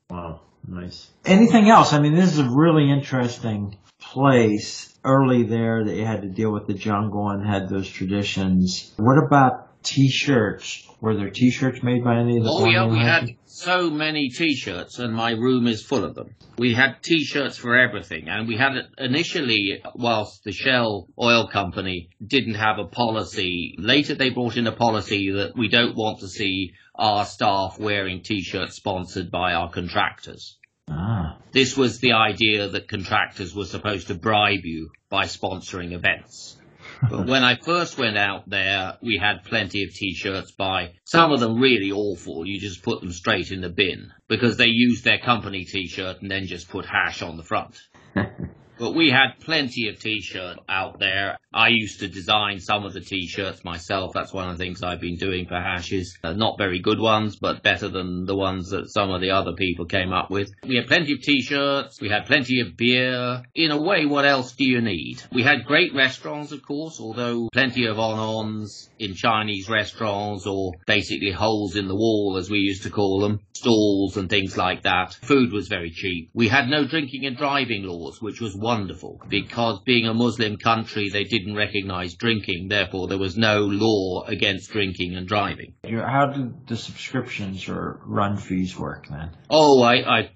Wow, 0.09 0.41
nice. 0.67 1.09
Anything 1.25 1.67
else? 1.69 1.93
I 1.93 1.99
mean, 1.99 2.13
this 2.13 2.31
is 2.33 2.39
a 2.39 2.47
really 2.47 2.91
interesting 2.91 3.77
place. 4.15 4.97
Early 5.03 5.43
there, 5.43 5.83
that 5.85 5.93
you 5.93 6.05
had 6.05 6.23
to 6.23 6.29
deal 6.29 6.51
with 6.51 6.65
the 6.65 6.73
jungle 6.73 7.29
and 7.29 7.45
had 7.45 7.69
those 7.69 7.87
traditions. 7.87 8.91
What 8.97 9.23
about 9.23 9.83
t-shirts? 9.83 10.87
Were 10.99 11.15
there 11.15 11.29
t-shirts 11.29 11.83
made 11.83 12.03
by 12.03 12.17
any 12.17 12.37
of 12.37 12.43
the? 12.43 12.49
Oh 12.49 12.65
yeah, 12.65 12.87
we 12.87 12.97
had 12.97 13.35
so 13.45 13.91
many 13.91 14.29
t-shirts 14.29 14.97
and 14.97 15.13
my 15.13 15.31
room 15.31 15.67
is 15.67 15.83
full 15.83 16.03
of 16.03 16.15
them. 16.15 16.33
We 16.57 16.73
had 16.73 17.03
t-shirts 17.03 17.57
for 17.57 17.75
everything 17.75 18.27
and 18.29 18.47
we 18.47 18.57
had 18.57 18.77
it 18.77 18.85
initially 18.97 19.83
whilst 19.93 20.43
the 20.43 20.51
Shell 20.51 21.07
oil 21.21 21.47
company 21.47 22.09
didn't 22.25 22.55
have 22.55 22.79
a 22.79 22.85
policy. 22.85 23.75
Later 23.77 24.15
they 24.15 24.29
brought 24.29 24.57
in 24.57 24.65
a 24.65 24.71
policy 24.71 25.31
that 25.33 25.55
we 25.55 25.67
don't 25.67 25.95
want 25.95 26.21
to 26.21 26.27
see 26.27 26.71
our 26.95 27.25
staff 27.25 27.77
wearing 27.79 28.23
t-shirts 28.23 28.77
sponsored 28.77 29.29
by 29.29 29.53
our 29.53 29.69
contractors. 29.69 30.57
Ah, 30.87 31.37
This 31.51 31.75
was 31.75 31.99
the 31.99 32.13
idea 32.13 32.67
that 32.67 32.87
contractors 32.87 33.55
were 33.55 33.65
supposed 33.65 34.07
to 34.07 34.15
bribe 34.15 34.65
you 34.65 34.91
by 35.09 35.25
sponsoring 35.25 35.93
events. 35.93 36.57
But 37.09 37.27
when 37.27 37.43
I 37.43 37.55
first 37.55 37.97
went 37.97 38.17
out 38.17 38.47
there, 38.47 38.97
we 39.01 39.17
had 39.17 39.43
plenty 39.43 39.83
of 39.83 39.93
t-shirts 39.93 40.51
by 40.51 40.93
some 41.03 41.31
of 41.31 41.39
them 41.39 41.59
really 41.59 41.91
awful. 41.91 42.45
You 42.47 42.59
just 42.59 42.83
put 42.83 43.01
them 43.01 43.11
straight 43.11 43.51
in 43.51 43.61
the 43.61 43.69
bin 43.69 44.11
because 44.27 44.55
they 44.57 44.67
used 44.67 45.03
their 45.03 45.17
company 45.17 45.65
t-shirt 45.65 46.21
and 46.21 46.31
then 46.31 46.45
just 46.45 46.69
put 46.69 46.85
hash 46.85 47.21
on 47.21 47.37
the 47.37 47.43
front. 47.43 47.75
But 48.77 48.93
we 48.93 49.09
had 49.09 49.39
plenty 49.39 49.87
of 49.87 49.99
t-shirts 49.99 50.59
out 50.67 50.99
there. 50.99 51.37
I 51.53 51.69
used 51.69 52.01
to 52.01 52.07
design 52.07 52.59
some 52.59 52.85
of 52.85 52.93
the 52.93 52.99
t-shirts 52.99 53.63
myself. 53.63 54.11
That's 54.13 54.33
one 54.33 54.49
of 54.49 54.57
the 54.57 54.63
things 54.63 54.83
I've 54.83 54.99
been 54.99 55.15
doing 55.15 55.45
for 55.47 55.59
hashes. 55.59 56.17
Uh, 56.23 56.33
not 56.33 56.57
very 56.57 56.79
good 56.79 56.99
ones, 56.99 57.37
but 57.37 57.63
better 57.63 57.87
than 57.87 58.25
the 58.25 58.35
ones 58.35 58.71
that 58.71 58.91
some 58.91 59.11
of 59.11 59.21
the 59.21 59.31
other 59.31 59.53
people 59.53 59.85
came 59.85 60.11
up 60.11 60.29
with. 60.29 60.51
We 60.67 60.75
had 60.75 60.87
plenty 60.87 61.13
of 61.13 61.21
t-shirts. 61.21 62.01
We 62.01 62.09
had 62.09 62.25
plenty 62.25 62.59
of 62.59 62.75
beer. 62.75 63.43
In 63.55 63.71
a 63.71 63.81
way, 63.81 64.05
what 64.05 64.25
else 64.25 64.51
do 64.53 64.65
you 64.65 64.81
need? 64.81 65.21
We 65.31 65.43
had 65.43 65.65
great 65.65 65.93
restaurants, 65.93 66.51
of 66.51 66.61
course, 66.61 66.99
although 66.99 67.49
plenty 67.53 67.85
of 67.85 67.97
on-ons 67.97 68.89
in 68.99 69.13
Chinese 69.13 69.69
restaurants 69.69 70.45
or 70.45 70.73
basically 70.85 71.31
holes 71.31 71.75
in 71.77 71.87
the 71.87 71.95
wall, 71.95 72.35
as 72.37 72.49
we 72.49 72.59
used 72.59 72.83
to 72.83 72.89
call 72.89 73.21
them, 73.21 73.39
stalls 73.53 74.17
and 74.17 74.29
things 74.29 74.57
like 74.57 74.83
that. 74.83 75.13
Food 75.13 75.51
was 75.51 75.69
very 75.69 75.89
cheap. 75.89 76.29
We 76.33 76.49
had 76.49 76.67
no 76.67 76.85
drinking 76.85 77.25
and 77.25 77.37
driving 77.37 77.83
laws, 77.83 78.21
which 78.21 78.41
was 78.41 78.55
wonderful 78.65 79.21
because 79.29 79.79
being 79.85 80.07
a 80.07 80.13
Muslim 80.13 80.57
country, 80.57 81.09
they 81.09 81.23
didn't 81.23 81.55
recognize 81.55 82.15
drinking. 82.15 82.67
Therefore, 82.67 83.07
there 83.07 83.19
was 83.19 83.37
no 83.37 83.59
law 83.59 84.23
against 84.25 84.71
drinking 84.71 85.15
and 85.15 85.27
driving. 85.27 85.75
How 85.83 86.25
did 86.33 86.67
the 86.67 86.75
subscriptions 86.75 87.69
or 87.69 88.01
run 88.03 88.37
fees 88.37 88.75
work 88.75 89.07
then? 89.07 89.29
Oh, 89.51 89.83
I, 89.83 90.19
I, 90.19 90.29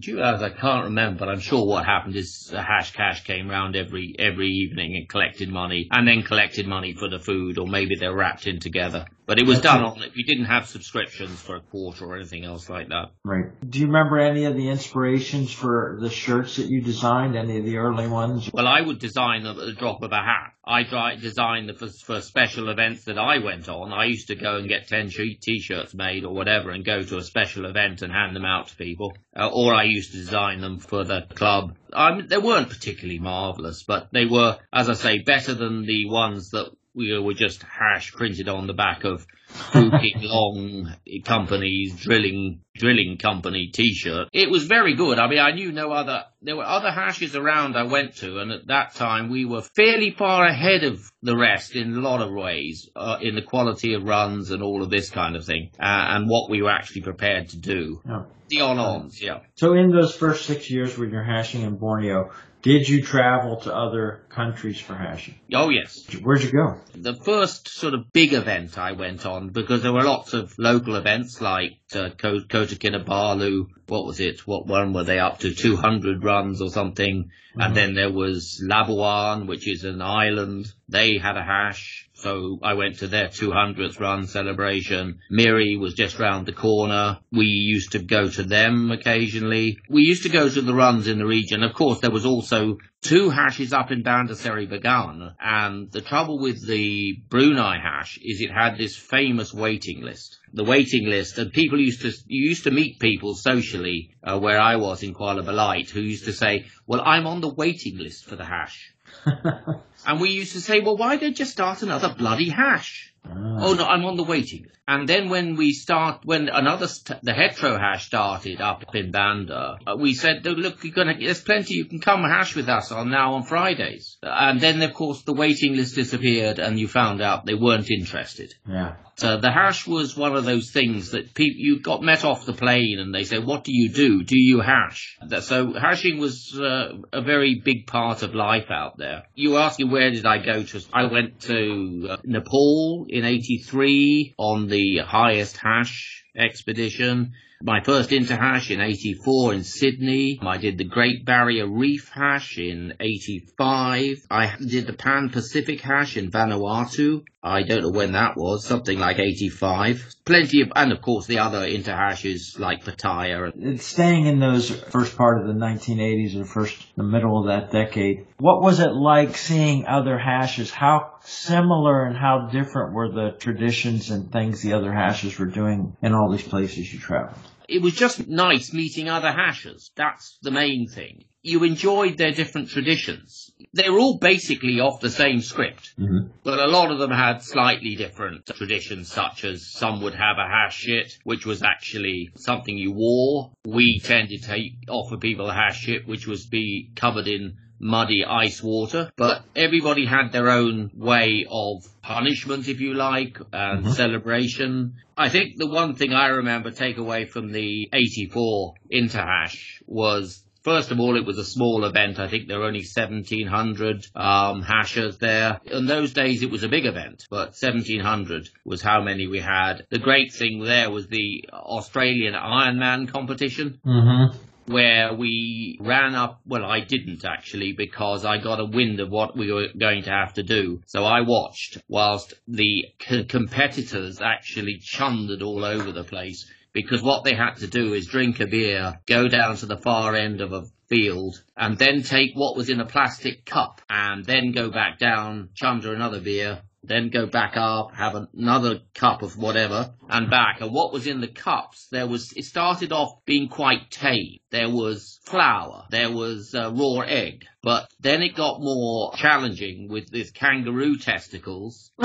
do 0.00 0.10
you 0.10 0.16
realize 0.16 0.42
I 0.42 0.50
can't 0.50 0.86
remember, 0.86 1.20
but 1.20 1.28
I'm 1.28 1.38
sure 1.38 1.64
what 1.64 1.84
happened 1.84 2.16
is 2.16 2.52
Hash 2.52 2.90
Cash 2.92 3.22
came 3.22 3.48
round 3.48 3.76
every, 3.76 4.16
every 4.18 4.48
evening 4.48 4.96
and 4.96 5.08
collected 5.08 5.48
money 5.48 5.86
and 5.92 6.08
then 6.08 6.22
collected 6.22 6.66
money 6.66 6.92
for 6.92 7.08
the 7.08 7.20
food 7.20 7.56
or 7.56 7.68
maybe 7.68 7.94
they're 7.94 8.16
wrapped 8.16 8.48
in 8.48 8.58
together. 8.58 9.06
But 9.26 9.40
it 9.40 9.46
was 9.46 9.60
done 9.60 9.82
it. 9.82 9.86
on, 9.86 10.04
we 10.14 10.22
didn't 10.22 10.44
have 10.44 10.68
subscriptions 10.68 11.40
for 11.40 11.56
a 11.56 11.60
quarter 11.60 12.04
or 12.04 12.16
anything 12.16 12.44
else 12.44 12.68
like 12.68 12.88
that. 12.88 13.10
Right. 13.24 13.46
Do 13.68 13.80
you 13.80 13.86
remember 13.86 14.20
any 14.20 14.44
of 14.44 14.54
the 14.54 14.68
inspirations 14.68 15.52
for 15.52 15.98
the 16.00 16.10
shirts 16.10 16.56
that 16.56 16.66
you 16.66 16.80
designed, 16.80 17.36
any 17.36 17.58
of 17.58 17.64
the 17.64 17.78
early 17.78 18.06
ones? 18.06 18.48
Well, 18.52 18.68
I 18.68 18.80
would 18.80 19.00
design 19.00 19.42
them 19.42 19.58
at 19.58 19.66
the 19.66 19.72
drop 19.72 20.02
of 20.02 20.12
a 20.12 20.16
hat. 20.16 20.52
I 20.64 20.84
designed 21.16 21.68
them 21.68 21.76
for, 21.76 21.88
for 21.88 22.20
special 22.20 22.68
events 22.68 23.04
that 23.04 23.18
I 23.18 23.38
went 23.38 23.68
on. 23.68 23.92
I 23.92 24.04
used 24.06 24.28
to 24.28 24.36
go 24.36 24.56
and 24.56 24.68
get 24.68 24.88
10 24.88 25.10
t-shirts 25.10 25.94
made 25.94 26.24
or 26.24 26.32
whatever 26.32 26.70
and 26.70 26.84
go 26.84 27.02
to 27.02 27.18
a 27.18 27.22
special 27.22 27.66
event 27.66 28.02
and 28.02 28.12
hand 28.12 28.34
them 28.34 28.44
out 28.44 28.68
to 28.68 28.76
people. 28.76 29.12
Uh, 29.36 29.48
or 29.52 29.74
I 29.74 29.84
used 29.84 30.12
to 30.12 30.18
design 30.18 30.60
them 30.60 30.78
for 30.78 31.04
the 31.04 31.22
club. 31.34 31.76
I 31.92 32.14
mean, 32.14 32.28
they 32.28 32.38
weren't 32.38 32.68
particularly 32.68 33.18
marvellous, 33.18 33.82
but 33.82 34.08
they 34.12 34.26
were, 34.26 34.58
as 34.72 34.88
I 34.88 34.94
say, 34.94 35.18
better 35.18 35.54
than 35.54 35.84
the 35.84 36.08
ones 36.08 36.50
that 36.50 36.70
we 36.96 37.16
were 37.18 37.34
just 37.34 37.62
hash 37.62 38.12
printed 38.12 38.48
on 38.48 38.66
the 38.66 38.72
back 38.72 39.04
of 39.04 39.26
Fuking 39.48 39.90
Long 40.22 40.96
Company's 41.24 41.94
drilling 41.94 42.62
drilling 42.74 43.18
company 43.18 43.70
T-shirt. 43.72 44.28
It 44.32 44.50
was 44.50 44.64
very 44.64 44.94
good. 44.94 45.18
I 45.18 45.28
mean, 45.28 45.38
I 45.38 45.52
knew 45.52 45.72
no 45.72 45.92
other. 45.92 46.24
There 46.42 46.56
were 46.56 46.64
other 46.64 46.90
hashes 46.90 47.36
around 47.36 47.76
I 47.76 47.84
went 47.84 48.16
to, 48.16 48.38
and 48.38 48.50
at 48.50 48.66
that 48.68 48.94
time 48.94 49.30
we 49.30 49.44
were 49.44 49.62
fairly 49.62 50.10
far 50.10 50.46
ahead 50.46 50.84
of 50.84 51.00
the 51.22 51.36
rest 51.36 51.76
in 51.76 51.94
a 51.94 52.00
lot 52.00 52.22
of 52.22 52.32
ways, 52.32 52.88
uh, 52.96 53.18
in 53.20 53.34
the 53.34 53.42
quality 53.42 53.94
of 53.94 54.02
runs 54.02 54.50
and 54.50 54.62
all 54.62 54.82
of 54.82 54.90
this 54.90 55.10
kind 55.10 55.36
of 55.36 55.44
thing, 55.44 55.70
uh, 55.78 55.84
and 55.84 56.28
what 56.28 56.50
we 56.50 56.62
were 56.62 56.70
actually 56.70 57.02
prepared 57.02 57.50
to 57.50 57.58
do. 57.58 58.00
The 58.48 58.60
on-ons, 58.60 59.20
yeah. 59.20 59.40
So 59.56 59.74
in 59.74 59.90
those 59.90 60.14
first 60.14 60.46
six 60.46 60.70
years 60.70 60.96
when 60.96 61.10
you're 61.10 61.24
hashing 61.24 61.62
in 61.62 61.76
Borneo, 61.78 62.30
did 62.62 62.88
you 62.88 63.02
travel 63.02 63.60
to 63.60 63.74
other 63.74 64.25
countries 64.36 64.78
for 64.78 64.94
hashing? 64.94 65.34
Oh 65.52 65.70
yes. 65.70 66.06
Where'd 66.22 66.42
you 66.42 66.52
go? 66.52 66.78
The 66.94 67.14
first 67.14 67.68
sort 67.68 67.94
of 67.94 68.12
big 68.12 68.34
event 68.34 68.78
I 68.78 68.92
went 68.92 69.24
on 69.24 69.48
because 69.48 69.82
there 69.82 69.92
were 69.92 70.04
lots 70.04 70.34
of 70.34 70.54
local 70.58 70.94
events 70.94 71.40
like 71.40 71.78
uh, 71.94 72.10
Kota 72.10 72.76
Kinabalu. 72.76 73.66
What 73.88 74.04
was 74.04 74.20
it? 74.20 74.46
What 74.46 74.66
one 74.66 74.92
were 74.92 75.04
they 75.04 75.18
up 75.18 75.40
to? 75.40 75.54
200 75.54 76.22
runs 76.22 76.60
or 76.60 76.68
something. 76.70 77.30
Mm-hmm. 77.56 77.60
And 77.60 77.76
then 77.76 77.94
there 77.94 78.12
was 78.12 78.62
Labuan, 78.62 79.46
which 79.46 79.66
is 79.66 79.84
an 79.84 80.02
island. 80.02 80.66
They 80.88 81.16
had 81.16 81.36
a 81.36 81.42
hash. 81.42 82.08
So 82.12 82.58
I 82.62 82.74
went 82.74 82.98
to 82.98 83.08
their 83.08 83.28
200th 83.28 83.98
run 84.00 84.26
celebration. 84.26 85.20
Miri 85.30 85.76
was 85.76 85.94
just 85.94 86.18
round 86.18 86.46
the 86.46 86.52
corner. 86.52 87.18
We 87.32 87.46
used 87.46 87.92
to 87.92 87.98
go 87.98 88.28
to 88.28 88.42
them 88.42 88.90
occasionally. 88.90 89.78
We 89.88 90.02
used 90.02 90.24
to 90.24 90.28
go 90.28 90.48
to 90.48 90.60
the 90.60 90.74
runs 90.74 91.08
in 91.08 91.18
the 91.18 91.26
region. 91.26 91.62
Of 91.62 91.74
course, 91.74 92.00
there 92.00 92.10
was 92.10 92.26
also 92.26 92.78
two 93.02 93.30
hashes 93.30 93.72
up 93.72 93.90
in 93.90 94.02
Bandar 94.02 94.34
Seri 94.34 94.66
Begawan. 94.66 95.34
And 95.40 95.90
the 95.92 96.00
trouble 96.00 96.38
with 96.38 96.66
the 96.66 97.16
Brunei 97.28 97.78
hash 97.78 98.18
is 98.22 98.40
it 98.40 98.50
had 98.50 98.78
this 98.78 98.96
famous 98.96 99.52
waiting 99.54 100.02
list 100.02 100.38
the 100.56 100.64
waiting 100.64 101.06
list, 101.06 101.38
and 101.38 101.52
people 101.52 101.78
used 101.78 102.00
to 102.00 102.08
you 102.26 102.48
used 102.48 102.64
to 102.64 102.70
meet 102.70 102.98
people 102.98 103.34
socially 103.34 104.10
uh, 104.24 104.38
where 104.38 104.58
I 104.58 104.76
was 104.76 105.02
in 105.02 105.14
Kuala 105.14 105.44
Belait 105.44 105.90
who 105.90 106.00
used 106.00 106.24
to 106.24 106.32
say, 106.32 106.64
"Well, 106.86 107.02
I'm 107.04 107.26
on 107.26 107.42
the 107.42 107.52
waiting 107.52 107.98
list 107.98 108.24
for 108.24 108.36
the 108.36 108.44
hash," 108.44 108.94
and 110.06 110.18
we 110.18 110.30
used 110.30 110.54
to 110.54 110.62
say, 110.62 110.80
"Well, 110.80 110.96
why 110.96 111.16
don't 111.16 111.38
you 111.38 111.44
start 111.44 111.82
another 111.82 112.14
bloody 112.16 112.48
hash?" 112.48 113.12
Ah. 113.26 113.58
Oh 113.60 113.74
no, 113.74 113.84
I'm 113.84 114.06
on 114.06 114.16
the 114.16 114.24
waiting. 114.24 114.66
And 114.88 115.08
then 115.08 115.28
when 115.30 115.56
we 115.56 115.72
start, 115.72 116.20
when 116.24 116.48
another 116.48 116.86
st- 116.86 117.20
the 117.22 117.32
hetero 117.32 117.76
hash 117.76 118.06
started 118.06 118.60
up 118.60 118.84
in 118.94 119.10
Banda, 119.10 119.78
uh, 119.84 119.96
we 119.98 120.14
said, 120.14 120.46
"Look, 120.46 120.84
you're 120.84 120.94
gonna 120.94 121.16
there's 121.18 121.40
plenty. 121.40 121.74
You 121.74 121.86
can 121.86 121.98
come 121.98 122.22
hash 122.22 122.54
with 122.54 122.68
us 122.68 122.92
on 122.92 123.10
now 123.10 123.34
on 123.34 123.42
Fridays." 123.42 124.16
And 124.22 124.60
then 124.60 124.80
of 124.82 124.94
course 124.94 125.22
the 125.22 125.34
waiting 125.34 125.74
list 125.74 125.96
disappeared, 125.96 126.60
and 126.60 126.78
you 126.78 126.86
found 126.86 127.20
out 127.20 127.46
they 127.46 127.54
weren't 127.54 127.90
interested. 127.90 128.54
Yeah. 128.68 128.94
So 129.16 129.38
the 129.38 129.50
hash 129.50 129.86
was 129.86 130.14
one 130.14 130.36
of 130.36 130.44
those 130.44 130.70
things 130.70 131.12
that 131.12 131.34
people 131.34 131.58
you 131.58 131.80
got 131.80 132.02
met 132.02 132.24
off 132.24 132.44
the 132.46 132.52
plane, 132.52 132.98
and 133.00 133.12
they 133.12 133.24
say, 133.24 133.38
"What 133.40 133.64
do 133.64 133.72
you 133.72 133.88
do? 133.88 134.22
Do 134.22 134.38
you 134.38 134.60
hash?" 134.60 135.18
So 135.40 135.72
hashing 135.72 136.18
was 136.18 136.56
uh, 136.56 136.98
a 137.12 137.22
very 137.22 137.60
big 137.64 137.88
part 137.88 138.22
of 138.22 138.36
life 138.36 138.70
out 138.70 138.98
there. 138.98 139.24
You 139.34 139.56
ask 139.56 139.80
me 139.80 139.86
where 139.86 140.12
did 140.12 140.26
I 140.26 140.44
go 140.44 140.62
to? 140.62 140.80
I 140.92 141.06
went 141.06 141.40
to 141.40 142.08
uh, 142.10 142.16
Nepal 142.24 143.06
in 143.08 143.24
83 143.24 144.34
on 144.38 144.68
the 144.68 144.75
highest 145.04 145.56
hash 145.56 146.24
expedition. 146.36 147.32
My 147.62 147.82
first 147.82 148.10
interhash 148.10 148.70
in 148.70 148.82
84 148.82 149.54
in 149.54 149.64
Sydney. 149.64 150.38
I 150.42 150.58
did 150.58 150.76
the 150.76 150.84
Great 150.84 151.24
Barrier 151.24 151.66
Reef 151.66 152.10
hash 152.12 152.58
in 152.58 152.92
85. 153.00 154.26
I 154.30 154.56
did 154.58 154.86
the 154.86 154.92
Pan 154.92 155.30
Pacific 155.30 155.80
hash 155.80 156.18
in 156.18 156.30
Vanuatu. 156.30 157.22
I 157.42 157.62
don't 157.62 157.82
know 157.82 157.90
when 157.90 158.12
that 158.12 158.36
was, 158.36 158.66
something 158.66 158.98
like 158.98 159.18
85. 159.18 160.16
Plenty 160.26 160.62
of, 160.62 160.72
and 160.76 160.92
of 160.92 161.00
course 161.00 161.26
the 161.26 161.38
other 161.38 161.66
interhashes 161.66 162.58
like 162.58 162.84
Pattaya. 162.84 163.80
Staying 163.80 164.26
in 164.26 164.38
those 164.38 164.68
first 164.68 165.16
part 165.16 165.40
of 165.40 165.46
the 165.46 165.54
1980s 165.54 166.36
or 166.38 166.44
first, 166.44 166.76
the 166.96 167.04
middle 167.04 167.40
of 167.40 167.46
that 167.46 167.72
decade. 167.72 168.26
What 168.38 168.60
was 168.60 168.80
it 168.80 168.92
like 168.92 169.36
seeing 169.36 169.86
other 169.86 170.18
hashes? 170.18 170.70
How 170.70 171.14
similar 171.26 172.04
and 172.06 172.16
how 172.16 172.48
different 172.50 172.94
were 172.94 173.10
the 173.10 173.36
traditions 173.38 174.10
and 174.10 174.30
things 174.32 174.62
the 174.62 174.72
other 174.72 174.92
hashes 174.92 175.38
were 175.38 175.46
doing 175.46 175.96
in 176.02 176.14
all 176.14 176.30
these 176.30 176.46
places 176.46 176.92
you 176.92 176.98
traveled? 176.98 177.38
It 177.68 177.82
was 177.82 177.94
just 177.94 178.28
nice 178.28 178.72
meeting 178.72 179.08
other 179.08 179.32
hashers. 179.32 179.90
That's 179.96 180.38
the 180.40 180.52
main 180.52 180.86
thing. 180.86 181.24
You 181.42 181.64
enjoyed 181.64 182.16
their 182.16 182.32
different 182.32 182.70
traditions. 182.70 183.52
They 183.72 183.88
were 183.88 183.98
all 183.98 184.18
basically 184.18 184.80
off 184.80 185.00
the 185.00 185.10
same 185.10 185.40
script, 185.40 185.94
mm-hmm. 185.98 186.28
but 186.44 186.58
a 186.58 186.66
lot 186.66 186.90
of 186.90 186.98
them 186.98 187.10
had 187.10 187.42
slightly 187.42 187.94
different 187.96 188.46
traditions, 188.46 189.10
such 189.10 189.44
as 189.44 189.66
some 189.70 190.00
would 190.02 190.14
have 190.14 190.38
a 190.38 190.48
hash 190.48 190.76
shit, 190.76 191.18
which 191.24 191.46
was 191.46 191.62
actually 191.62 192.30
something 192.36 192.76
you 192.76 192.92
wore. 192.92 193.52
We 193.64 194.00
tended 194.02 194.42
to 194.42 194.48
take 194.48 194.72
offer 194.88 195.16
people 195.16 195.48
a 195.48 195.54
hash 195.54 195.80
shit, 195.80 196.06
which 196.06 196.26
was 196.26 196.46
be 196.46 196.90
covered 196.94 197.28
in 197.28 197.56
muddy 197.78 198.24
ice 198.24 198.62
water, 198.62 199.10
but 199.16 199.44
everybody 199.54 200.06
had 200.06 200.32
their 200.32 200.50
own 200.50 200.90
way 200.94 201.46
of 201.50 201.84
punishment, 202.02 202.68
if 202.68 202.80
you 202.80 202.94
like, 202.94 203.38
and 203.52 203.84
mm-hmm. 203.84 203.92
celebration. 203.92 204.94
I 205.16 205.28
think 205.28 205.56
the 205.56 205.66
one 205.66 205.94
thing 205.94 206.12
I 206.12 206.28
remember 206.28 206.70
take 206.70 206.98
away 206.98 207.24
from 207.26 207.52
the 207.52 207.88
84 207.92 208.74
Interhash 208.92 209.82
was 209.86 210.42
First 210.66 210.90
of 210.90 210.98
all, 210.98 211.16
it 211.16 211.24
was 211.24 211.38
a 211.38 211.44
small 211.44 211.84
event. 211.84 212.18
I 212.18 212.26
think 212.26 212.48
there 212.48 212.58
were 212.58 212.66
only 212.66 212.80
1,700 212.80 214.08
um, 214.16 214.62
hashers 214.62 215.16
there. 215.18 215.60
In 215.64 215.86
those 215.86 216.12
days, 216.12 216.42
it 216.42 216.50
was 216.50 216.64
a 216.64 216.68
big 216.68 216.86
event, 216.86 217.24
but 217.30 217.54
1,700 217.54 218.50
was 218.64 218.82
how 218.82 219.00
many 219.00 219.28
we 219.28 219.38
had. 219.38 219.86
The 219.90 220.00
great 220.00 220.32
thing 220.32 220.64
there 220.64 220.90
was 220.90 221.06
the 221.06 221.48
Australian 221.52 222.34
Ironman 222.34 223.12
competition. 223.12 223.78
Mm-hmm 223.86 224.38
where 224.68 225.14
we 225.14 225.78
ran 225.80 226.14
up. 226.14 226.40
Well, 226.46 226.64
I 226.64 226.80
didn't 226.80 227.24
actually 227.24 227.72
because 227.72 228.24
I 228.24 228.38
got 228.38 228.60
a 228.60 228.64
wind 228.64 229.00
of 229.00 229.10
what 229.10 229.36
we 229.36 229.52
were 229.52 229.68
going 229.78 230.02
to 230.04 230.10
have 230.10 230.34
to 230.34 230.42
do. 230.42 230.82
So 230.86 231.04
I 231.04 231.20
watched 231.22 231.78
whilst 231.88 232.34
the 232.48 232.86
c- 233.00 233.24
competitors 233.24 234.20
actually 234.20 234.78
chundered 234.78 235.42
all 235.42 235.64
over 235.64 235.92
the 235.92 236.04
place 236.04 236.50
because 236.72 237.02
what 237.02 237.24
they 237.24 237.34
had 237.34 237.54
to 237.54 237.66
do 237.66 237.94
is 237.94 238.06
drink 238.06 238.38
a 238.40 238.46
beer, 238.46 239.00
go 239.06 239.28
down 239.28 239.56
to 239.56 239.66
the 239.66 239.78
far 239.78 240.14
end 240.14 240.42
of 240.42 240.52
a 240.52 240.64
field, 240.88 241.42
and 241.56 241.78
then 241.78 242.02
take 242.02 242.32
what 242.34 242.56
was 242.56 242.68
in 242.68 242.80
a 242.80 242.86
plastic 242.86 243.44
cup 243.44 243.80
and 243.88 244.24
then 244.24 244.52
go 244.52 244.70
back 244.70 244.98
down, 244.98 245.48
chunder 245.54 245.94
another 245.94 246.20
beer, 246.20 246.60
then 246.86 247.10
go 247.10 247.26
back 247.26 247.56
up, 247.56 247.94
have 247.94 248.14
another 248.32 248.80
cup 248.94 249.22
of 249.22 249.36
whatever, 249.36 249.94
and 250.08 250.30
back. 250.30 250.60
And 250.60 250.72
what 250.72 250.92
was 250.92 251.06
in 251.06 251.20
the 251.20 251.28
cups, 251.28 251.88
there 251.90 252.06
was, 252.06 252.32
it 252.32 252.44
started 252.44 252.92
off 252.92 253.24
being 253.24 253.48
quite 253.48 253.90
tame. 253.90 254.38
There 254.50 254.70
was 254.70 255.20
flour, 255.24 255.84
there 255.90 256.10
was 256.10 256.54
uh, 256.54 256.72
raw 256.72 257.00
egg, 257.00 257.44
but 257.62 257.88
then 258.00 258.22
it 258.22 258.34
got 258.34 258.60
more 258.60 259.12
challenging 259.16 259.88
with 259.88 260.10
this 260.10 260.30
kangaroo 260.30 260.96
testicles. 260.98 261.92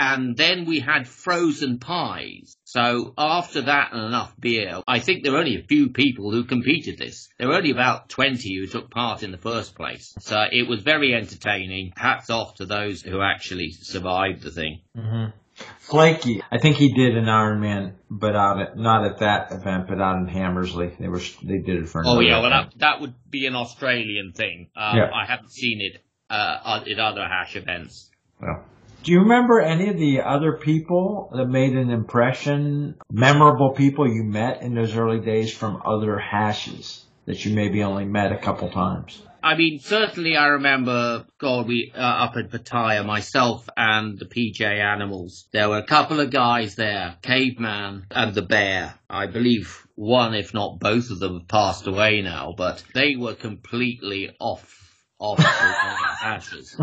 and 0.00 0.34
then 0.34 0.64
we 0.64 0.80
had 0.80 1.06
frozen 1.06 1.78
pies. 1.78 2.56
So 2.64 3.12
after 3.18 3.60
that 3.62 3.92
and 3.92 4.02
enough 4.02 4.34
beer, 4.40 4.80
I 4.88 4.98
think 4.98 5.22
there 5.22 5.32
were 5.32 5.38
only 5.38 5.56
a 5.56 5.62
few 5.62 5.90
people 5.90 6.30
who 6.30 6.44
competed 6.44 6.96
this. 6.96 7.28
There 7.38 7.48
were 7.48 7.56
only 7.56 7.70
about 7.70 8.08
20 8.08 8.56
who 8.56 8.66
took 8.66 8.90
part 8.90 9.22
in 9.22 9.30
the 9.30 9.36
first 9.36 9.74
place. 9.74 10.14
So 10.20 10.42
it 10.50 10.66
was 10.66 10.80
very 10.80 11.12
entertaining. 11.12 11.92
Hats 11.98 12.30
off 12.30 12.54
to 12.56 12.66
those 12.66 13.02
who 13.02 13.20
actually 13.20 13.72
survived 13.72 14.42
the 14.42 14.50
thing. 14.50 14.80
Mm-hmm. 14.96 15.36
Flaky, 15.80 16.42
I 16.50 16.56
think 16.56 16.76
he 16.76 16.94
did 16.94 17.18
an 17.18 17.26
Ironman, 17.26 17.92
but 18.10 18.34
out 18.34 18.58
at, 18.58 18.78
not 18.78 19.04
at 19.04 19.18
that 19.18 19.52
event, 19.52 19.86
but 19.86 20.00
out 20.00 20.16
in 20.16 20.26
Hammersley. 20.28 20.96
They 20.98 21.08
were 21.08 21.20
they 21.42 21.58
did 21.58 21.82
it 21.82 21.88
for. 21.90 22.02
Oh 22.06 22.20
yeah, 22.20 22.40
well 22.40 22.48
that, 22.48 22.72
that 22.78 23.00
would 23.02 23.12
be 23.28 23.44
an 23.44 23.54
Australian 23.54 24.32
thing. 24.32 24.70
Um, 24.74 24.96
yeah. 24.96 25.10
I 25.14 25.26
haven't 25.26 25.52
seen 25.52 25.82
it 25.82 26.02
uh, 26.30 26.80
at 26.86 26.98
other 26.98 27.28
hash 27.28 27.56
events. 27.56 28.08
Well, 28.40 28.64
do 29.02 29.12
you 29.12 29.20
remember 29.20 29.60
any 29.60 29.88
of 29.88 29.98
the 29.98 30.20
other 30.20 30.52
people 30.52 31.30
that 31.34 31.46
made 31.46 31.74
an 31.74 31.90
impression, 31.90 32.96
memorable 33.10 33.70
people 33.70 34.06
you 34.06 34.24
met 34.24 34.62
in 34.62 34.74
those 34.74 34.94
early 34.96 35.20
days 35.20 35.52
from 35.52 35.82
other 35.84 36.18
hashes 36.18 37.04
that 37.26 37.44
you 37.44 37.54
maybe 37.54 37.82
only 37.82 38.04
met 38.04 38.32
a 38.32 38.38
couple 38.38 38.70
times? 38.70 39.22
I 39.42 39.56
mean, 39.56 39.78
certainly 39.80 40.36
I 40.36 40.48
remember, 40.48 41.24
God, 41.38 41.66
we, 41.66 41.92
uh, 41.94 41.98
up 41.98 42.36
at 42.36 42.50
Pattaya, 42.50 43.04
myself 43.06 43.66
and 43.74 44.18
the 44.18 44.26
PJ 44.26 44.60
Animals. 44.60 45.48
There 45.50 45.68
were 45.70 45.78
a 45.78 45.86
couple 45.86 46.20
of 46.20 46.30
guys 46.30 46.74
there, 46.74 47.16
Caveman 47.22 48.06
and 48.10 48.34
the 48.34 48.42
Bear. 48.42 48.94
I 49.08 49.26
believe 49.26 49.86
one, 49.94 50.34
if 50.34 50.52
not 50.52 50.78
both 50.78 51.10
of 51.10 51.20
them, 51.20 51.38
have 51.38 51.48
passed 51.48 51.86
away 51.86 52.20
now, 52.20 52.54
but 52.54 52.84
they 52.94 53.16
were 53.16 53.34
completely 53.34 54.36
off 54.38 54.89
of 55.20 55.38
ashes. 55.38 56.80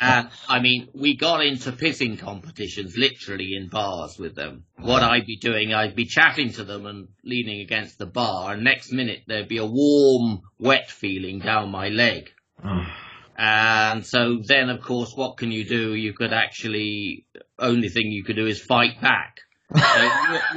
and 0.00 0.28
I 0.48 0.60
mean, 0.60 0.88
we 0.94 1.16
got 1.16 1.44
into 1.44 1.72
pissing 1.72 2.18
competitions 2.18 2.96
literally 2.96 3.54
in 3.54 3.68
bars 3.68 4.18
with 4.18 4.34
them. 4.34 4.64
What 4.78 5.02
I'd 5.02 5.26
be 5.26 5.36
doing, 5.36 5.72
I'd 5.72 5.94
be 5.94 6.06
chatting 6.06 6.52
to 6.54 6.64
them 6.64 6.86
and 6.86 7.08
leaning 7.24 7.60
against 7.60 7.98
the 7.98 8.06
bar, 8.06 8.52
and 8.52 8.64
next 8.64 8.92
minute 8.92 9.22
there'd 9.26 9.48
be 9.48 9.58
a 9.58 9.66
warm, 9.66 10.42
wet 10.58 10.90
feeling 10.90 11.38
down 11.38 11.70
my 11.70 11.88
leg. 11.88 12.30
and 13.36 14.04
so 14.04 14.40
then, 14.44 14.70
of 14.70 14.82
course, 14.82 15.12
what 15.14 15.36
can 15.36 15.52
you 15.52 15.64
do? 15.64 15.94
You 15.94 16.12
could 16.12 16.32
actually, 16.32 17.26
only 17.58 17.88
thing 17.88 18.10
you 18.10 18.24
could 18.24 18.36
do 18.36 18.46
is 18.46 18.60
fight 18.60 19.00
back 19.00 19.38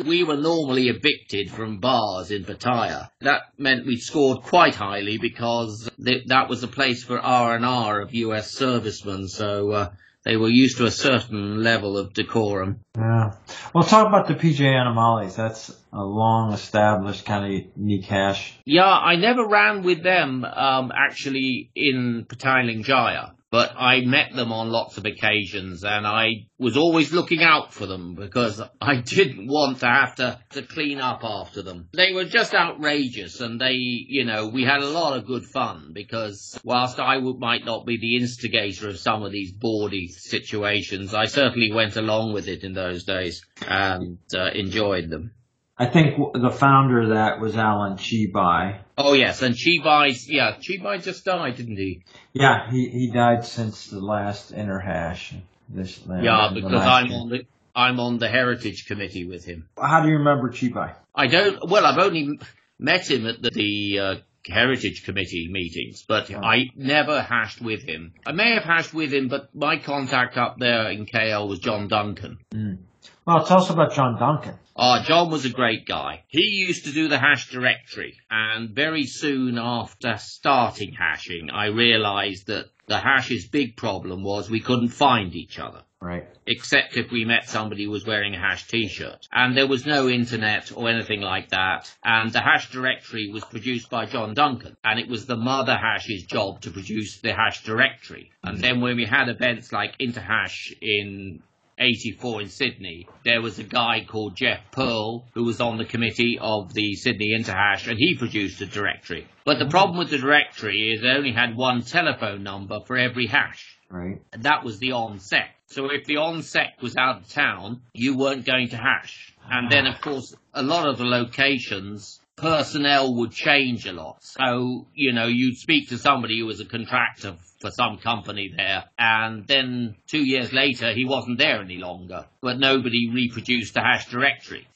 we 0.05 0.23
were 0.23 0.37
normally 0.37 0.87
evicted 0.87 1.51
from 1.51 1.79
bars 1.79 2.31
in 2.31 2.45
Pattaya. 2.45 3.09
That 3.19 3.41
meant 3.57 3.85
we 3.85 3.97
scored 3.97 4.43
quite 4.43 4.75
highly 4.75 5.17
because 5.17 5.89
th- 6.03 6.27
that 6.27 6.49
was 6.49 6.63
a 6.63 6.67
place 6.67 7.03
for 7.03 7.19
R 7.19 7.55
and 7.55 7.65
R 7.65 8.01
of 8.01 8.13
U.S. 8.13 8.51
servicemen. 8.51 9.27
So 9.27 9.71
uh, 9.71 9.89
they 10.23 10.37
were 10.37 10.49
used 10.49 10.77
to 10.77 10.85
a 10.85 10.91
certain 10.91 11.61
level 11.61 11.97
of 11.97 12.13
decorum. 12.13 12.81
Yeah. 12.95 13.35
Well, 13.73 13.83
talk 13.83 14.07
about 14.07 14.27
the 14.27 14.35
PJ 14.35 14.61
Animales. 14.61 15.35
That's 15.35 15.69
a 15.91 16.03
long 16.03 16.53
established 16.53 17.25
kind 17.25 17.45
of 17.45 17.71
unique 17.75 18.05
hash. 18.05 18.57
Yeah, 18.65 18.85
I 18.85 19.15
never 19.17 19.45
ran 19.45 19.83
with 19.83 20.03
them 20.03 20.45
um, 20.45 20.91
actually 20.95 21.71
in 21.75 22.25
Petaling 22.29 22.83
Jaya 22.83 23.31
but 23.51 23.74
I 23.77 24.01
met 24.01 24.34
them 24.34 24.53
on 24.53 24.70
lots 24.70 24.98
of 24.98 25.05
occasions 25.05 25.84
and 25.84 26.08
I 26.08 26.48
was 26.58 26.77
always 26.77 27.12
looking 27.12 27.43
out 27.43 27.74
for 27.74 27.86
them 27.86 28.15
because 28.15 28.62
I 28.79 28.96
didn't 29.05 29.48
want 29.48 29.79
to 29.81 29.88
have 29.88 30.15
to, 30.15 30.39
to 30.51 30.62
clean 30.62 31.00
up 31.00 31.20
after 31.24 31.62
them. 31.62 31.89
They 31.93 32.13
were 32.13 32.24
just 32.24 32.55
outrageous 32.55 33.41
and 33.41 33.60
they, 33.60 33.74
you 33.74 34.24
know, 34.24 34.48
we 34.48 34.63
had 34.63 34.81
a 34.81 34.89
lot 34.89 35.17
of 35.17 35.27
good 35.27 35.46
fun 35.46 35.91
because 35.93 36.58
whilst 36.63 37.00
I 37.00 37.20
might 37.20 37.65
not 37.65 37.86
be 37.86 37.98
the 37.98 38.15
instigator 38.15 38.88
of 38.88 38.98
some 38.98 39.24
of 39.24 39.34
these 39.34 39.51
bawdy 39.51 40.08
situations, 40.08 41.13
I 41.13 41.25
certainly 41.25 41.74
went 41.74 41.98
along 41.98 42.34
with 42.34 42.48
it 42.48 42.63
in 42.63 42.72
those 42.72 43.03
days 43.03 43.46
and 43.67 44.17
uh, 44.34 44.50
enjoyed 44.53 45.10
them. 45.10 45.34
I 45.77 45.88
think 45.88 46.15
the 46.33 46.51
founder 46.51 47.01
of 47.01 47.09
that 47.09 47.42
was 47.42 47.57
Alan 47.57 47.98
Chibai. 47.98 48.81
Oh 49.03 49.14
yes, 49.14 49.42
and 49.42 49.55
Chibai's 49.55 50.29
yeah, 50.29 50.57
Chibai 50.57 51.03
just 51.03 51.25
died, 51.25 51.55
didn't 51.55 51.77
he? 51.77 52.03
Yeah, 52.33 52.70
he 52.70 52.90
he 52.90 53.11
died 53.11 53.46
since 53.46 53.87
the 53.87 54.00
last 54.00 54.53
interhash. 54.53 55.33
This 55.70 56.01
yeah, 56.07 56.51
because 56.53 56.85
I'm 56.85 57.11
on 57.11 57.29
the 57.29 57.46
I'm 57.75 58.00
on 58.00 58.18
the 58.18 58.27
heritage 58.27 58.85
committee 58.85 59.25
with 59.25 59.46
him. 59.46 59.70
How 59.81 60.01
do 60.01 60.09
you 60.09 60.18
remember 60.18 60.50
Chibai? 60.51 60.96
I 61.16 61.27
don't. 61.27 61.68
Well, 61.68 61.85
I've 61.85 61.98
only 61.98 62.40
met 62.79 63.09
him 63.09 63.25
at 63.27 63.42
the, 63.42 63.51
the 63.51 64.00
uh, 64.00 64.16
heritage 64.46 65.03
committee 65.05 65.50
meetings, 65.51 66.03
but 66.07 66.29
yeah. 66.29 66.42
I 66.42 66.70
never 66.75 67.22
hashed 67.22 67.61
with 67.61 67.83
him. 67.83 68.14
I 68.25 68.31
may 68.31 68.53
have 68.53 68.64
hashed 68.64 68.94
with 68.94 69.14
him, 69.14 69.27
but 69.27 69.53
my 69.55 69.77
contact 69.77 70.37
up 70.37 70.57
there 70.59 70.90
in 70.90 71.05
KL 71.05 71.48
was 71.48 71.59
John 71.59 71.87
Duncan. 71.87 72.40
Mm. 72.53 72.79
Well, 73.25 73.46
tell 73.46 73.59
us 73.59 73.70
about 73.70 73.94
John 73.94 74.20
Duncan. 74.20 74.55
Oh, 74.83 75.00
John 75.03 75.29
was 75.29 75.46
a 75.46 75.50
great 75.50 75.85
guy. 75.85 76.24
He 76.27 76.65
used 76.65 76.85
to 76.85 76.91
do 76.91 77.07
the 77.07 77.20
hash 77.20 77.51
directory, 77.51 78.17
and 78.31 78.72
very 78.72 79.03
soon 79.03 79.59
after 79.59 80.17
starting 80.17 80.94
hashing, 80.94 81.51
I 81.51 81.67
realized 81.67 82.48
that 82.48 82.65
the 82.87 82.98
hash's 82.98 83.48
big 83.48 83.77
problem 83.77 84.24
was 84.24 84.50
we 84.50 84.59
couldn't 84.59 84.89
find 84.89 85.35
each 85.35 85.59
other. 85.59 85.83
Right. 86.01 86.25
Except 86.48 86.98
if 86.98 87.11
we 87.11 87.25
met 87.25 87.48
somebody 87.48 87.83
who 87.83 87.91
was 87.91 88.07
wearing 88.07 88.33
a 88.33 88.39
hash 88.39 88.67
t-shirt. 88.67 89.27
And 89.31 89.55
there 89.55 89.67
was 89.67 89.85
no 89.85 90.09
internet 90.09 90.75
or 90.75 90.89
anything 90.89 91.22
like 91.22 91.50
that. 91.50 91.94
And 92.03 92.33
the 92.33 92.41
hash 92.41 92.72
directory 92.72 93.29
was 93.31 93.46
produced 93.46 93.91
by 93.91 94.07
John 94.07 94.33
Duncan. 94.33 94.75
And 94.83 95.00
it 95.00 95.07
was 95.07 95.27
the 95.27 95.37
mother 95.37 95.77
hash's 95.77 96.24
job 96.24 96.61
to 96.61 96.72
produce 96.72 97.22
the 97.22 97.33
hash 97.33 97.63
directory. 97.63 98.31
And 98.44 98.57
mm. 98.57 98.61
then 98.61 98.81
when 98.81 98.96
we 98.96 99.05
had 99.05 99.29
events 99.29 99.72
like 99.72 100.00
Interhash 100.00 100.74
in 100.81 101.44
84 101.81 102.44
in 102.44 102.50
Sydney, 102.50 103.07
there 103.25 103.41
was 103.41 103.59
a 103.59 103.63
guy 103.63 104.05
called 104.07 104.35
Jeff 104.35 104.59
Pearl 104.72 105.25
who 105.33 105.44
was 105.44 105.59
on 105.59 105.77
the 105.77 105.85
committee 105.85 106.37
of 106.39 106.74
the 106.74 106.94
Sydney 106.96 107.37
Interhash 107.37 107.87
and 107.87 107.98
he 107.98 108.15
produced 108.15 108.61
a 108.61 108.65
directory. 108.65 109.27
But 109.44 109.57
the 109.57 109.65
mm-hmm. 109.65 109.72
problem 109.72 109.98
with 109.98 110.11
the 110.11 110.20
directory 110.20 110.94
is 110.94 111.03
it 111.03 111.07
only 111.07 111.31
had 111.31 111.55
one 111.55 111.81
telephone 111.81 112.44
number 112.44 112.79
for 112.85 112.98
every 112.98 113.25
hash. 113.25 113.77
Right. 113.89 114.22
And 114.31 114.44
that 114.44 114.63
was 114.63 114.79
the 114.79 114.89
onsec. 114.89 115.48
So 115.65 115.89
if 115.91 116.05
the 116.05 116.15
onsec 116.15 116.81
was 116.81 116.96
out 116.96 117.22
of 117.22 117.29
town, 117.29 117.81
you 117.94 118.17
weren't 118.17 118.46
going 118.46 118.70
to 118.70 118.77
hash. 118.77 119.33
And 119.50 119.70
then 119.72 119.87
ah. 119.87 119.94
of 119.94 120.01
course, 120.01 120.35
a 120.53 120.63
lot 120.63 120.87
of 120.87 120.98
the 120.98 121.05
locations 121.05 122.22
personnel 122.41 123.15
would 123.15 123.31
change 123.31 123.85
a 123.85 123.93
lot. 123.93 124.17
So, 124.21 124.87
you 124.95 125.13
know, 125.13 125.27
you'd 125.27 125.57
speak 125.57 125.89
to 125.89 125.97
somebody 125.97 126.39
who 126.39 126.47
was 126.47 126.59
a 126.59 126.65
contractor 126.65 127.35
for 127.59 127.69
some 127.69 127.99
company 127.99 128.51
there, 128.57 128.85
and 128.97 129.45
then 129.47 129.95
two 130.07 130.25
years 130.25 130.51
later 130.51 130.91
he 130.93 131.05
wasn't 131.05 131.37
there 131.37 131.61
any 131.61 131.77
longer, 131.77 132.25
but 132.41 132.57
nobody 132.57 133.09
reproduced 133.13 133.75
the 133.75 133.81
hash 133.81 134.07
directory. 134.07 134.67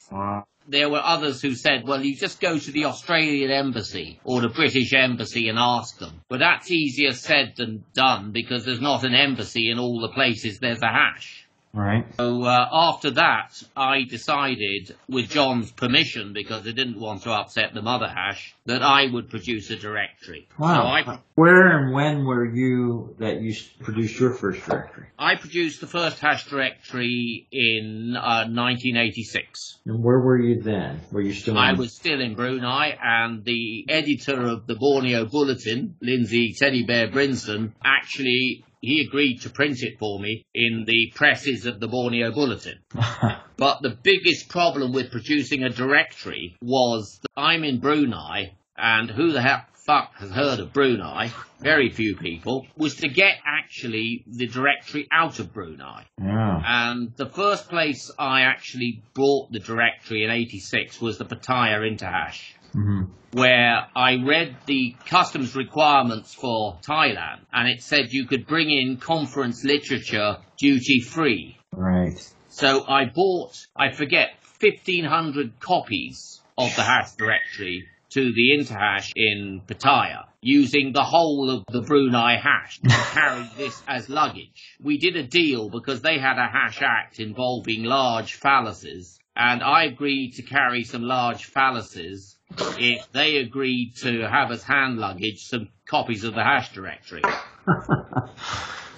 There 0.67 0.89
were 0.89 1.01
others 1.04 1.41
who 1.41 1.54
said, 1.54 1.88
well, 1.88 2.04
you 2.04 2.15
just 2.15 2.39
go 2.41 2.58
to 2.58 2.71
the 2.71 2.86
Australian 2.86 3.51
embassy 3.51 4.19
or 4.23 4.41
the 4.41 4.49
British 4.49 4.93
embassy 4.93 5.47
and 5.49 5.60
ask 5.60 5.99
them. 5.99 6.21
But 6.28 6.39
that's 6.39 6.71
easier 6.71 7.12
said 7.13 7.54
than 7.56 7.84
done 7.93 8.32
because 8.32 8.65
there's 8.65 8.82
not 8.82 9.04
an 9.04 9.13
embassy 9.13 9.69
in 9.69 9.78
all 9.78 9.99
the 10.01 10.13
places 10.13 10.58
there's 10.60 10.82
a 10.82 10.88
hash. 10.88 11.45
Right. 11.76 12.06
So 12.16 12.44
uh, 12.44 12.70
after 12.72 13.12
that, 13.12 13.62
I 13.76 14.04
decided, 14.04 14.96
with 15.10 15.30
John's 15.30 15.72
permission, 15.72 16.32
because 16.32 16.62
I 16.66 16.72
didn't 16.72 16.98
want 16.98 17.24
to 17.24 17.32
upset 17.32 17.74
the 17.74 17.82
mother 17.82 18.08
hash, 18.08 18.56
that 18.66 18.82
I 18.82 19.08
would 19.12 19.30
produce 19.30 19.70
a 19.72 19.76
directory. 19.76 20.48
Wow. 20.58 20.76
So 20.76 21.12
I, 21.12 21.20
Where 21.36 21.78
and 21.78 21.94
when 21.94 22.24
were 22.24 22.46
you 22.46 23.16
that 23.20 23.42
you 23.42 23.54
produced 23.82 24.18
your 24.18 24.34
first 24.34 24.66
directory? 24.66 25.08
I 25.20 25.36
produced 25.36 25.82
the 25.82 25.88
first 25.88 26.20
hash 26.20 26.48
directory 26.48 27.46
in 27.52 28.16
uh, 28.16 28.48
1986. 28.48 29.80
And 29.86 30.02
where 30.02 30.20
were 30.20 30.40
you 30.40 30.62
then? 30.62 31.02
Were 31.12 31.22
you 31.22 31.34
still? 31.34 31.56
In... 31.56 31.58
I 31.58 31.74
was 31.74 31.94
still 31.94 32.22
in 32.22 32.36
Brunei, 32.36 32.98
and 33.04 33.44
the 33.44 33.86
editor 33.90 34.48
of 34.48 34.66
the 34.66 34.76
Borneo 34.76 35.26
Bulletin, 35.26 35.98
Lindsay 36.02 36.56
Teddy 36.58 36.86
Bear 36.86 37.10
Brinsden, 37.10 37.74
actually 37.84 38.64
he 38.86 39.06
agreed 39.08 39.41
to 39.41 39.50
print 39.50 39.78
it 39.82 39.98
for 40.00 40.19
me 40.19 40.45
in 40.54 40.86
the 40.86 41.12
presses 41.15 41.65
of 41.65 41.80
the 41.80 41.88
Borneo 41.88 42.32
Bulletin. 42.32 42.80
but 43.58 43.82
the 43.82 43.98
biggest 44.02 44.50
problem 44.50 44.93
with 44.93 45.12
producing 45.12 45.63
a 45.63 45.69
directory 45.69 46.56
was 46.62 47.19
that 47.21 47.41
I'm 47.41 47.63
in 47.63 47.80
Brunei, 47.80 48.56
and 48.78 49.10
who 49.10 49.32
the 49.32 49.41
heck 49.41 49.76
fuck 49.86 50.15
has 50.15 50.32
heard 50.32 50.60
of 50.60 50.74
Brunei? 50.74 51.32
Very 51.60 51.89
few 51.89 52.15
people. 52.15 52.65
Was 52.78 52.95
to 52.98 53.08
get 53.08 53.38
actually 53.45 54.24
the 54.28 54.48
directory 54.48 55.08
out 55.12 55.39
of 55.39 55.54
Brunei. 55.54 56.06
Yeah. 56.19 56.62
And 56.65 57.13
the 57.15 57.28
first 57.28 57.69
place 57.69 58.12
I 58.17 58.41
actually 58.41 59.04
brought 59.13 59.52
the 59.52 59.60
directory 59.60 60.24
in 60.24 60.30
'86 60.30 61.02
was 61.02 61.17
the 61.17 61.26
Pattaya 61.26 61.80
Interhash. 61.82 62.54
Mm-hmm. 62.76 63.04
Where 63.36 63.86
I 63.93 64.15
read 64.26 64.56
the 64.65 64.95
customs 65.08 65.58
requirements 65.58 66.34
for 66.34 66.78
Thailand 66.88 67.41
and 67.52 67.67
it 67.67 67.84
said 67.84 68.13
you 68.13 68.26
could 68.28 68.48
bring 68.48 68.71
in 68.71 68.95
conference 68.95 69.65
literature 69.65 70.38
duty 70.58 71.02
free. 71.02 71.58
Right. 71.74 72.17
So 72.48 72.88
I 72.88 73.04
bought, 73.13 73.58
I 73.76 73.91
forget, 73.91 74.30
1500 74.62 75.60
copies 75.60 76.39
of 76.58 76.74
the 76.78 76.84
hash 76.84 77.12
directory 77.17 77.86
to 78.12 78.32
the 78.32 78.58
Interhash 78.58 79.12
in 79.17 79.62
Pattaya 79.67 80.28
using 80.39 80.93
the 80.93 81.04
whole 81.04 81.50
of 81.50 81.65
the 81.69 81.82
Brunei 81.82 82.38
hash 82.38 82.80
to 82.80 82.88
carry 83.12 83.50
this 83.58 83.84
as 83.86 84.08
luggage. 84.08 84.78
We 84.82 84.98
did 84.98 85.17
a 85.17 85.24
deal 85.28 85.69
because 85.69 86.02
they 86.02 86.19
had 86.19 86.38
a 86.38 86.48
hash 86.48 86.82
act 86.82 87.19
involving 87.19 87.84
large 87.84 88.39
phalluses 88.39 89.17
and 89.36 89.62
I 89.62 89.84
agreed 89.84 90.36
to 90.36 90.41
carry 90.41 90.86
some 90.86 91.04
large 91.04 91.52
phalluses 91.52 92.35
if 92.58 93.12
they 93.12 93.38
agreed 93.38 93.96
to 93.98 94.28
have 94.28 94.52
as 94.52 94.64
hand 94.64 94.98
luggage 94.98 95.46
some 95.48 95.70
copies 95.88 96.24
of 96.24 96.34
the 96.34 96.44
hash 96.44 96.74
directory. 96.74 97.22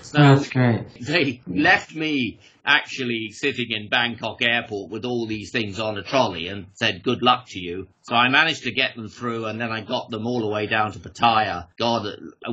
So 0.08 0.20
That's 0.20 0.50
great. 0.50 0.86
They 1.02 1.42
left 1.48 1.94
me 1.94 2.40
actually 2.66 3.32
sitting 3.32 3.72
in 3.72 3.90
Bangkok 3.90 4.42
airport 4.42 4.90
with 4.90 5.04
all 5.04 5.28
these 5.28 5.52
things 5.52 5.82
on 5.82 5.98
a 5.98 6.04
trolley 6.04 6.48
and 6.48 6.68
said, 6.76 7.04
good 7.04 7.22
luck 7.22 7.48
to 7.50 7.60
you. 7.60 7.90
So 8.04 8.16
I 8.16 8.30
managed 8.30 8.64
to 8.64 8.72
get 8.72 8.96
them 8.96 9.10
through 9.10 9.46
and 9.46 9.60
then 9.60 9.70
I 9.70 9.82
got 9.82 10.10
them 10.10 10.26
all 10.26 10.40
the 10.40 10.48
way 10.48 10.66
down 10.66 10.94
to 10.94 11.00
Pattaya. 11.00 11.68
God, 11.78 12.06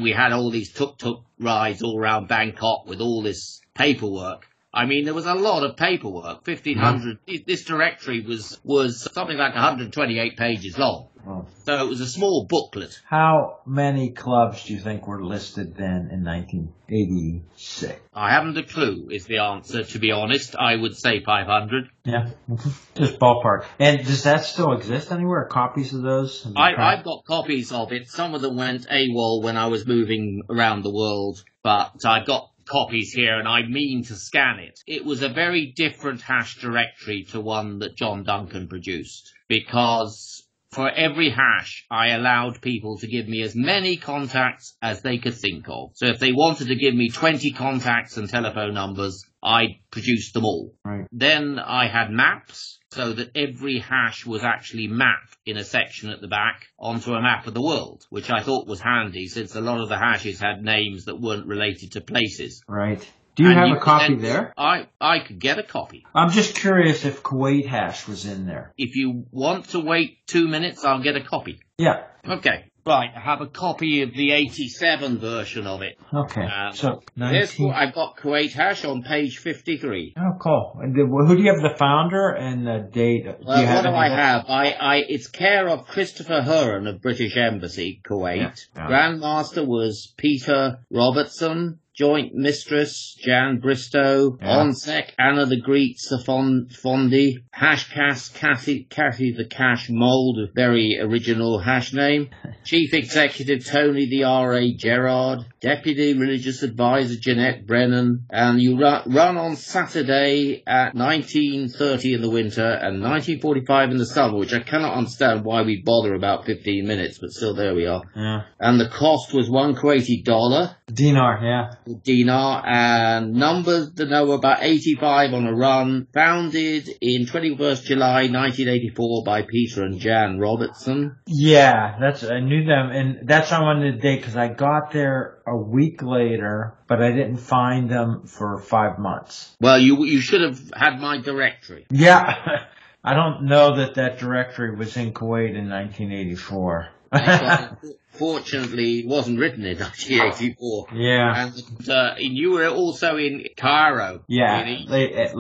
we 0.03 0.11
had 0.11 0.33
all 0.33 0.51
these 0.51 0.73
tuk-tuk 0.73 1.25
rides 1.39 1.81
all 1.83 1.97
around 1.97 2.27
Bangkok 2.27 2.87
with 2.87 3.01
all 3.01 3.23
this 3.23 3.61
paperwork. 3.75 4.49
I 4.75 4.87
mean, 4.87 5.05
there 5.05 5.15
was 5.15 5.27
a 5.27 5.35
lot 5.35 5.63
of 5.63 5.77
paperwork. 5.77 6.47
1500. 6.47 7.19
Mm-hmm. 7.27 7.45
This 7.47 7.65
directory 7.65 8.21
was, 8.21 8.61
was 8.65 9.09
something 9.13 9.37
like 9.37 9.55
128 9.55 10.37
pages 10.37 10.77
long. 10.77 11.09
Oh. 11.27 11.47
So 11.65 11.87
it 11.87 11.89
was 11.89 12.01
a 12.01 12.07
small 12.07 12.47
booklet. 12.47 13.01
How 13.09 13.61
many 13.65 14.11
clubs 14.11 14.65
do 14.65 14.75
you 14.75 14.81
think 14.81 15.07
were 15.07 15.25
listed 15.25 15.75
then 15.75 16.11
in 16.13 16.23
1986? 16.23 17.99
I 18.13 18.33
haven't 18.33 18.59
a 18.59 18.63
clue 18.63 19.09
is 19.11 19.25
the 19.25 19.39
answer, 19.39 19.85
to 19.85 19.99
be 19.99 20.11
honest. 20.11 20.55
I 20.55 20.77
would 20.77 20.95
say 20.97 21.23
500. 21.25 21.89
Yeah, 22.05 22.29
just 22.95 23.19
ballpark. 23.19 23.65
And 23.79 24.05
does 24.05 24.25
that 24.25 24.45
still 24.45 24.73
exist 24.73 25.11
anywhere? 25.13 25.47
Copies 25.47 25.95
of 25.95 26.03
those? 26.03 26.47
I, 26.57 26.75
I've 26.75 27.05
got 27.05 27.25
copies 27.25 27.73
of 27.73 27.93
it. 27.93 28.11
Some 28.11 28.35
of 28.35 28.43
them 28.43 28.57
went 28.57 28.87
AWOL 28.89 29.43
when 29.43 29.57
I 29.57 29.69
was 29.69 29.87
moving 29.87 30.43
around 30.51 30.83
the 30.83 30.93
world, 30.93 31.43
but 31.63 32.05
I 32.05 32.23
got 32.25 32.51
copies 32.67 33.13
here 33.13 33.39
and 33.39 33.49
I 33.49 33.63
mean 33.63 34.05
to 34.05 34.15
scan 34.15 34.59
it. 34.59 34.81
It 34.87 35.05
was 35.05 35.23
a 35.23 35.29
very 35.29 35.73
different 35.77 36.21
hash 36.21 36.59
directory 36.61 37.25
to 37.31 37.41
one 37.41 37.79
that 37.81 37.97
John 37.97 38.25
Duncan 38.25 38.69
produced 38.69 39.33
because 39.49 40.45
for 40.75 40.91
every 40.91 41.31
hash, 41.31 41.87
I 41.91 42.09
allowed 42.09 42.61
people 42.61 42.99
to 42.99 43.07
give 43.07 43.29
me 43.29 43.43
as 43.43 43.55
many 43.55 43.97
contacts 43.97 44.77
as 44.83 45.03
they 45.03 45.19
could 45.19 45.35
think 45.35 45.67
of. 45.69 45.93
So 45.95 46.07
if 46.07 46.19
they 46.19 46.33
wanted 46.33 46.69
to 46.69 46.75
give 46.75 46.95
me 46.95 47.11
20 47.11 47.53
contacts 47.53 48.17
and 48.17 48.29
telephone 48.29 48.75
numbers, 48.75 49.25
I 49.43 49.79
produced 49.93 50.35
them 50.35 50.45
all. 50.45 50.75
Right. 50.85 51.07
Then 51.13 51.61
I 51.61 51.87
had 51.87 52.11
maps 52.11 52.81
so 52.95 53.13
that 53.13 53.37
every 53.37 53.81
hash 53.81 54.25
was 54.25 54.43
actually 54.45 54.89
mapped 54.89 55.37
in 55.45 55.57
a 55.57 55.65
section 55.65 56.11
at 56.11 56.21
the 56.21 56.29
back 56.29 56.69
onto 56.79 57.13
a 57.13 57.21
map 57.21 57.47
of 57.47 57.55
the 57.55 57.63
world, 57.63 58.07
which 58.09 58.31
I 58.31 58.41
thought 58.41 58.67
was 58.67 58.81
handy 58.81 59.27
since 59.27 59.55
a 59.55 59.61
lot 59.61 59.81
of 59.81 59.89
the 59.89 59.99
hashes 59.99 60.41
had 60.41 60.63
names 60.63 61.07
that 61.07 61.21
weren't 61.21 61.47
related 61.47 61.93
to 61.93 62.01
places. 62.01 62.63
Right. 62.69 63.07
Do 63.35 63.43
you 63.43 63.51
and 63.51 63.59
have 63.59 63.69
you 63.69 63.77
a 63.77 63.81
copy 63.81 64.15
there? 64.15 64.55
I, 64.57 64.87
I 65.01 65.19
could 65.19 65.41
get 65.41 65.59
a 65.59 65.65
copy. 65.65 66.07
I'm 66.15 66.31
just 66.31 66.55
curious 66.55 67.05
if 67.05 67.25
Kuwait 67.25 67.67
hash 67.67 68.07
was 68.07 68.27
in 68.27 68.47
there. 68.47 68.73
If 68.79 68.95
you 68.95 69.27
want 69.33 69.71
to 69.71 69.81
wait 69.81 70.25
two 70.29 70.47
minutes, 70.47 70.85
I'll 70.85 71.03
get 71.03 71.17
a 71.17 71.21
copy. 71.21 71.59
Yeah. 71.77 72.05
Okay. 72.29 72.71
Right, 72.87 73.11
I 73.17 73.21
have 73.21 73.41
a 73.41 73.47
copy 73.47 74.03
of 74.03 74.13
the 74.13 74.33
87 74.33 75.19
version 75.19 75.67
of 75.67 75.81
it. 75.81 75.97
Okay. 76.13 76.43
Um, 76.43 76.75
so, 76.75 77.03
19... 77.17 77.73
I've 77.73 77.95
got 77.95 78.19
Kuwait 78.19 78.53
Hash 78.53 78.85
on 78.85 79.03
page 79.03 79.39
53. 79.39 80.15
Oh, 80.19 80.39
cool. 80.39 80.81
And 80.83 80.95
who 80.95 81.37
do 81.37 81.43
you 81.43 81.51
have 81.51 81.63
the 81.63 81.79
founder 81.79 82.29
and 82.29 82.67
the 82.67 82.87
date? 82.93 83.25
Do 83.25 83.35
well, 83.47 83.75
what 83.75 83.83
do 83.85 83.91
I 83.91 84.09
have? 84.11 84.45
I, 84.49 84.73
I, 84.73 84.97
it's 85.09 85.29
care 85.29 85.69
of 85.69 85.87
Christopher 85.87 86.43
Huron 86.43 86.87
of 86.87 87.01
British 87.01 87.37
Embassy, 87.39 88.03
Kuwait. 88.05 88.67
Yeah. 88.77 88.87
Grandmaster 88.87 89.67
was 89.67 90.13
Peter 90.19 90.81
Robertson. 90.91 91.79
Joint 91.95 92.35
Mistress, 92.35 93.17
Jan 93.21 93.61
Bristow, 93.61 94.37
yeah. 94.41 94.57
Onsec, 94.57 95.11
Anna 95.17 95.47
the 95.47 95.61
Greek, 95.61 95.97
Safon 95.97 96.67
Fondi, 96.67 97.37
Hash 97.53 97.89
Cash, 97.89 98.31
Kathy, 98.31 98.83
Kathy 98.91 99.31
the 99.31 99.45
Cash 99.45 99.89
Mold, 99.91 100.41
a 100.41 100.53
very 100.53 100.99
original 101.01 101.61
hash 101.61 101.93
name, 101.93 102.31
Chief 102.65 102.93
Executive 102.93 103.65
Tony 103.65 104.07
the 104.07 104.25
R.A. 104.25 104.75
Gerard, 104.75 105.47
Deputy 105.61 106.15
Religious 106.15 106.65
Advisor 106.65 107.15
Jeanette 107.15 107.65
Brennan, 107.65 108.27
and 108.29 108.61
you 108.61 108.77
run, 108.77 109.03
run 109.13 109.37
on 109.37 109.55
Saturday 109.55 110.65
at 110.67 110.97
1930 110.97 112.15
in 112.15 112.23
the 112.23 112.31
winter 112.31 112.67
and 112.67 113.03
1945 113.03 113.91
in 113.93 113.99
the 113.99 114.07
summer, 114.07 114.37
which 114.37 114.53
I 114.53 114.59
cannot 114.59 114.95
understand 114.97 115.45
why 115.45 115.63
we 115.63 115.81
bother 115.85 116.15
about 116.15 116.45
15 116.45 116.85
minutes, 116.85 117.19
but 117.21 117.31
still 117.31 117.55
there 117.55 117.77
we 117.77 117.87
are. 117.87 118.03
Yeah. 118.17 118.43
And 118.59 118.81
the 118.81 118.89
cost 118.89 119.33
was 119.33 119.49
one 119.49 119.77
Kuwaiti 119.77 120.25
dollar. 120.25 120.77
Dinar, 120.93 121.41
yeah 121.43 121.75
dinar 122.03 122.63
and 122.67 123.35
numbers 123.35 123.93
that 123.93 124.09
know 124.09 124.33
about 124.33 124.63
85 124.63 125.35
on 125.35 125.47
a 125.47 125.55
run, 125.55 126.07
founded 126.13 126.89
in 127.01 127.27
21st 127.27 127.85
July 127.85 128.29
1984 128.29 129.25
by 129.25 129.43
Peter 129.43 129.85
and 129.85 129.99
Jan 129.99 130.39
Robertson. 130.39 131.17
Yeah, 131.27 131.97
that's 132.01 132.25
I 132.25 132.41
knew 132.41 132.65
them, 132.65 132.91
and 132.91 133.29
that's 133.29 133.51
how 133.51 133.63
I 133.63 133.65
wanted 133.65 133.93
to 133.93 133.99
date 133.99 134.21
because 134.21 134.37
I 134.37 134.49
got 134.49 134.93
there 134.93 135.39
a 135.47 135.57
week 135.57 136.03
later, 136.03 136.79
but 136.89 137.03
I 137.03 137.11
didn't 137.11 137.39
find 137.39 137.91
them 137.91 138.27
for 138.27 138.61
five 138.61 138.99
months. 138.99 139.57
Well, 139.61 139.79
you 139.79 140.05
you 140.05 140.21
should 140.21 140.41
have 140.41 140.61
had 140.75 141.01
my 141.01 141.19
directory. 141.19 141.87
Yeah, 141.91 142.65
I 143.05 143.15
don't 143.15 143.45
know 143.45 143.77
that 143.77 143.95
that 143.97 144.19
directory 144.19 144.75
was 144.75 144.97
in 144.97 145.13
Kuwait 145.13 145.51
in 145.51 145.69
1984. 145.69 146.89
fortunately, 148.15 149.01
it 149.01 149.07
wasn't 149.07 149.39
written 149.39 149.65
in 149.65 149.79
1984. 149.79 150.87
Yeah. 150.95 151.47
And, 151.47 151.89
uh, 151.89 152.15
you 152.19 152.53
were 152.53 152.69
also 152.69 153.17
in 153.17 153.45
Cairo. 153.57 154.23
Yeah. 154.29 154.61